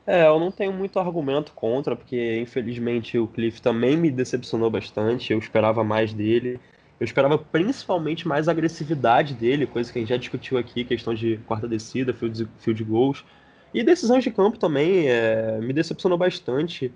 [0.08, 5.34] É, eu não tenho muito argumento contra, porque infelizmente o Cliff também me decepcionou bastante.
[5.34, 6.60] Eu esperava mais dele.
[7.00, 11.38] Eu esperava principalmente mais agressividade dele, coisa que a gente já discutiu aqui, questão de
[11.46, 13.26] quarta descida, field, field goals.
[13.74, 16.94] E decisões de campo também é, me decepcionou bastante.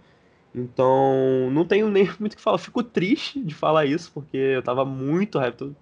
[0.55, 2.57] Então, não tenho nem muito o que falar.
[2.57, 5.75] Fico triste de falar isso, porque eu tava muito hypado.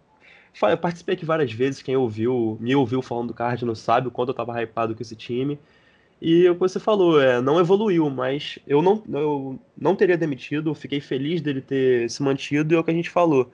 [0.60, 4.30] Eu participei aqui várias vezes, quem ouviu, me ouviu falando do Cardinals sabe o quanto
[4.30, 5.60] eu tava hypado com esse time.
[6.20, 10.74] E o que você falou, é, não evoluiu, mas eu não, eu não teria demitido,
[10.74, 13.52] fiquei feliz dele ter se mantido, e é o que a gente falou.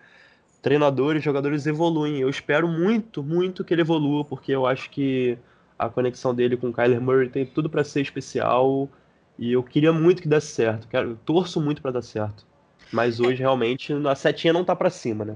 [0.63, 2.19] Treinadores, jogadores evoluem.
[2.19, 5.37] Eu espero muito, muito que ele evolua, porque eu acho que
[5.77, 8.89] a conexão dele com o Kyler Murray tem tudo para ser especial.
[9.37, 10.87] E eu queria muito que desse certo.
[10.87, 12.45] Quero, torço muito para dar certo.
[12.91, 15.35] Mas hoje, realmente, a setinha não tá para cima, né?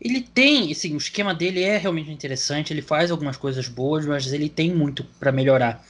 [0.00, 4.32] Ele tem, assim, o esquema dele é realmente interessante, ele faz algumas coisas boas, mas
[4.32, 5.84] ele tem muito para melhorar.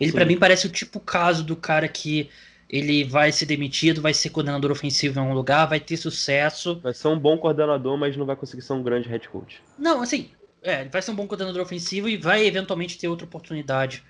[0.00, 2.30] Ele para mim parece o tipo caso do cara que
[2.68, 6.80] ele vai ser demitido, vai ser coordenador ofensivo em um lugar, vai ter sucesso.
[6.80, 9.62] Vai ser um bom coordenador, mas não vai conseguir ser um grande head coach.
[9.78, 10.30] Não, assim,
[10.62, 14.02] é, ele vai ser um bom coordenador ofensivo e vai eventualmente ter outra oportunidade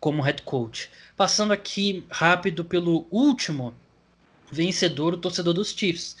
[0.00, 0.90] como head coach.
[1.16, 3.74] Passando aqui rápido pelo último
[4.50, 6.16] vencedor, o torcedor dos Chiefs,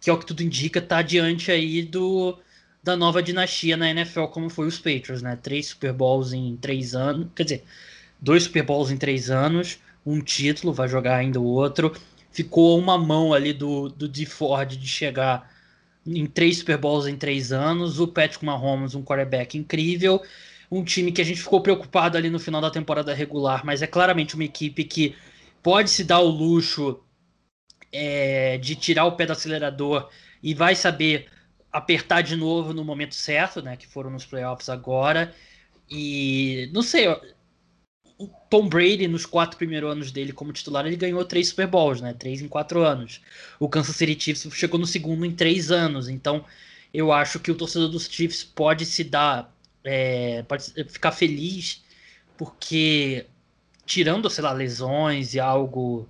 [0.00, 2.38] que é o que tudo indica, tá diante aí do
[2.82, 5.36] da nova dinastia na NFL, como foi os Patriots, né?
[5.36, 7.64] Três Super Bowls em três anos, quer dizer,
[8.18, 11.92] dois Super Bowls em três anos, um título, vai jogar ainda o outro.
[12.30, 14.24] Ficou uma mão ali do, do D.
[14.26, 15.50] Ford de chegar
[16.06, 18.00] em três Super Bowls em três anos.
[18.00, 20.22] O Patrick Mahomes, um quarterback incrível.
[20.70, 23.86] Um time que a gente ficou preocupado ali no final da temporada regular, mas é
[23.86, 25.16] claramente uma equipe que
[25.62, 27.00] pode se dar o luxo
[27.92, 30.08] é, de tirar o pé do acelerador
[30.42, 31.28] e vai saber
[31.72, 33.76] apertar de novo no momento certo, né?
[33.76, 35.34] Que foram nos playoffs agora.
[35.90, 37.06] E não sei,
[38.50, 42.12] Tom Brady, nos quatro primeiros anos dele como titular, ele ganhou três Super Bowls, né?
[42.12, 43.20] Três em quatro anos.
[43.60, 46.08] O Kansas City Chiefs chegou no segundo em três anos.
[46.08, 46.44] Então,
[46.92, 49.54] eu acho que o torcedor dos Chiefs pode se dar.
[49.84, 51.82] É, pode ficar feliz,
[52.36, 53.24] porque
[53.86, 56.08] tirando, sei lá, lesões e algo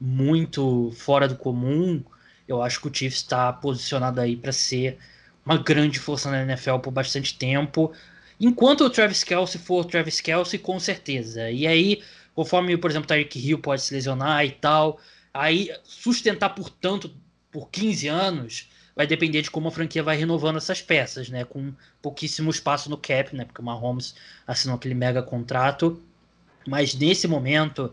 [0.00, 2.02] muito fora do comum,
[2.48, 4.96] eu acho que o Chiefs está posicionado aí para ser
[5.44, 7.92] uma grande força na NFL por bastante tempo.
[8.40, 11.50] Enquanto o Travis Kelsey for o Travis Kelsey, com certeza.
[11.50, 12.02] E aí,
[12.34, 14.98] conforme, por exemplo, o Tyreek Hill pode se lesionar e tal,
[15.32, 17.14] aí sustentar por tanto,
[17.50, 21.44] por 15 anos, vai depender de como a franquia vai renovando essas peças, né?
[21.44, 23.44] Com pouquíssimo espaço no cap, né?
[23.44, 24.14] Porque o Mahomes
[24.46, 26.02] assinou aquele mega contrato.
[26.66, 27.92] Mas nesse momento,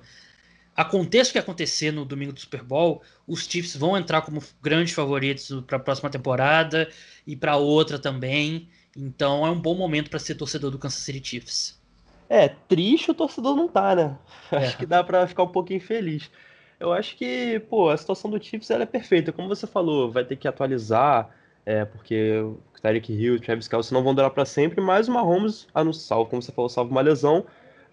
[0.76, 4.94] aconteça o que acontecer no domingo do Super Bowl, os Chiefs vão entrar como grandes
[4.94, 6.90] favoritos para a próxima temporada
[7.26, 8.70] e para outra também.
[8.98, 11.80] Então é um bom momento para ser torcedor do Kansas City Chiefs.
[12.28, 14.18] É, triste o torcedor não tá, né?
[14.52, 14.58] É.
[14.58, 16.32] Acho que dá para ficar um pouquinho feliz.
[16.80, 19.32] Eu acho que, pô, a situação do Chiefs ela é perfeita.
[19.32, 21.30] Como você falou, vai ter que atualizar,
[21.66, 25.10] é, porque o Tyreek Hill e o Travis Kelce não vão durar para sempre, mas
[25.10, 27.46] o Mahomes, a no salvo, como você falou, salvo uma lesão,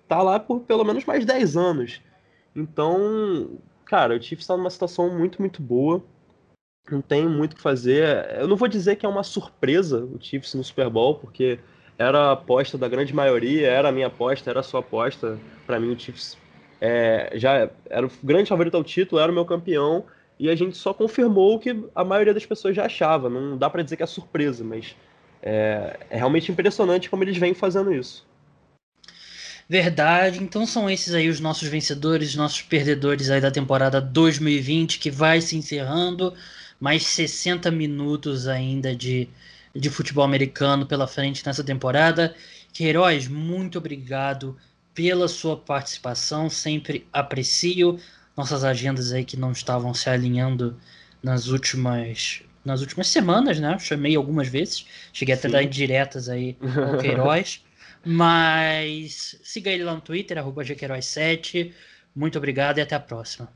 [0.07, 2.01] tá lá por pelo menos mais 10 anos.
[2.55, 6.05] Então, cara, o Chiefs está numa situação muito, muito boa.
[6.91, 8.29] Não tem muito o que fazer.
[8.39, 11.59] Eu não vou dizer que é uma surpresa o Chiefs no Super Bowl, porque
[11.99, 15.39] era a aposta da grande maioria, era a minha aposta, era a sua aposta.
[15.67, 16.37] Para mim, o Chiefs
[16.81, 20.05] é, já era o grande favorito ao título, era o meu campeão,
[20.39, 23.31] e a gente só confirmou o que a maioria das pessoas já achava.
[23.31, 24.95] Não dá para dizer que é surpresa, mas
[25.43, 28.27] é, é realmente impressionante como eles vêm fazendo isso.
[29.69, 30.43] Verdade.
[30.43, 35.41] Então são esses aí os nossos vencedores, nossos perdedores aí da temporada 2020 que vai
[35.41, 36.35] se encerrando.
[36.85, 39.27] Mais 60 minutos ainda de,
[39.75, 42.37] de futebol americano pela frente nessa temporada.
[42.75, 44.55] Queiroz, muito obrigado
[44.93, 46.51] pela sua participação.
[46.51, 47.99] Sempre aprecio
[48.37, 50.79] nossas agendas aí que não estavam se alinhando
[51.23, 53.79] nas últimas nas últimas semanas, né?
[53.79, 57.65] Chamei algumas vezes, cheguei até a dar indiretas aí ao Queiroz.
[58.05, 60.63] Mas siga ele lá no Twitter, arroba
[61.01, 61.75] 7
[62.15, 63.49] Muito obrigado e até a próxima.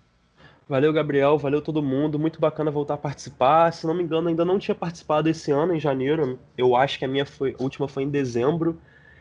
[0.68, 1.38] Valeu, Gabriel.
[1.38, 2.18] Valeu todo mundo.
[2.18, 3.72] Muito bacana voltar a participar.
[3.72, 6.38] Se não me engano, ainda não tinha participado esse ano, em janeiro.
[6.58, 8.78] Eu acho que a minha foi, a última foi em dezembro.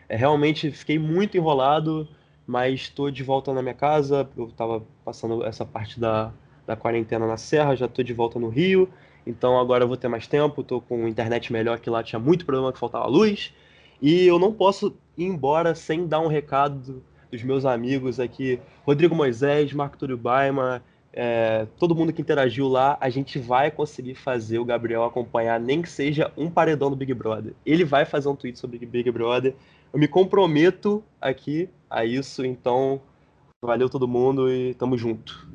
[0.10, 2.08] É, realmente fiquei muito enrolado,
[2.45, 4.30] mas estou de volta na minha casa.
[4.36, 6.34] Eu estava passando essa parte da,
[6.66, 8.89] da quarentena na Serra, já estou de volta no Rio.
[9.26, 10.60] Então agora eu vou ter mais tempo.
[10.60, 13.54] Estou com internet melhor que lá tinha muito problema que faltava luz.
[14.02, 19.16] E eu não posso ir embora sem dar um recado dos meus amigos aqui, Rodrigo
[19.16, 20.82] Moisés, Marco Túlio Baima,
[21.20, 25.82] é, todo mundo que interagiu lá, a gente vai conseguir fazer o Gabriel acompanhar, nem
[25.82, 27.53] que seja um paredão do Big Brother.
[27.65, 29.55] Ele vai fazer um tweet sobre Big Brother.
[29.91, 33.01] Eu me comprometo aqui a isso, então
[33.59, 35.49] valeu todo mundo e tamo junto.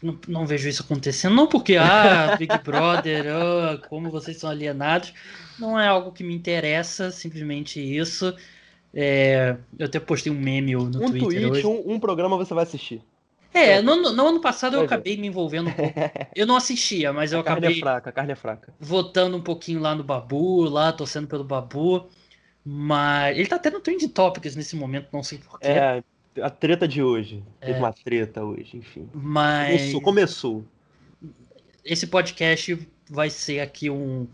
[0.00, 5.12] Não, não, vejo isso acontecendo, não porque, ah, Big Brother, oh, como vocês são alienados,
[5.58, 8.32] não é algo que me interessa, simplesmente isso.
[8.94, 11.20] É, eu até postei um meme no um Twitter.
[11.20, 11.66] Tweet, hoje.
[11.66, 13.02] Um, um programa você vai assistir.
[13.52, 15.94] É, no, no, ano passado eu acabei me envolvendo um pouco.
[16.34, 17.62] Eu não assistia, mas eu a acabei.
[17.62, 18.74] Carne é fraca, a carne é fraca.
[18.78, 22.08] Votando um pouquinho lá no Babu, lá, torcendo pelo Babu.
[22.64, 25.66] Mas ele tá até no Trend Topics nesse momento, não sei porquê.
[25.66, 26.02] É,
[26.42, 27.42] a treta de hoje.
[27.60, 27.66] É.
[27.66, 29.08] Teve uma treta hoje, enfim.
[29.12, 29.80] Mas.
[29.80, 30.64] Começou, começou.
[31.84, 34.28] Esse podcast vai ser aqui um,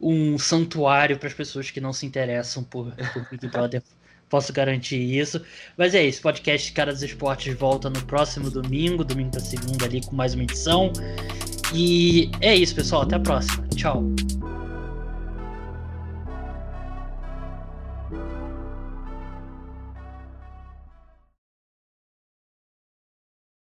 [0.00, 3.82] um santuário para as pessoas que não se interessam por, por Big Brother.
[4.28, 5.40] Posso garantir isso.
[5.76, 10.00] Mas é isso, podcast Cara dos Esportes volta no próximo domingo, domingo da segunda ali
[10.04, 10.92] com mais uma edição.
[11.72, 13.02] E é isso, pessoal.
[13.02, 13.66] Até a próxima.
[13.74, 14.04] Tchau.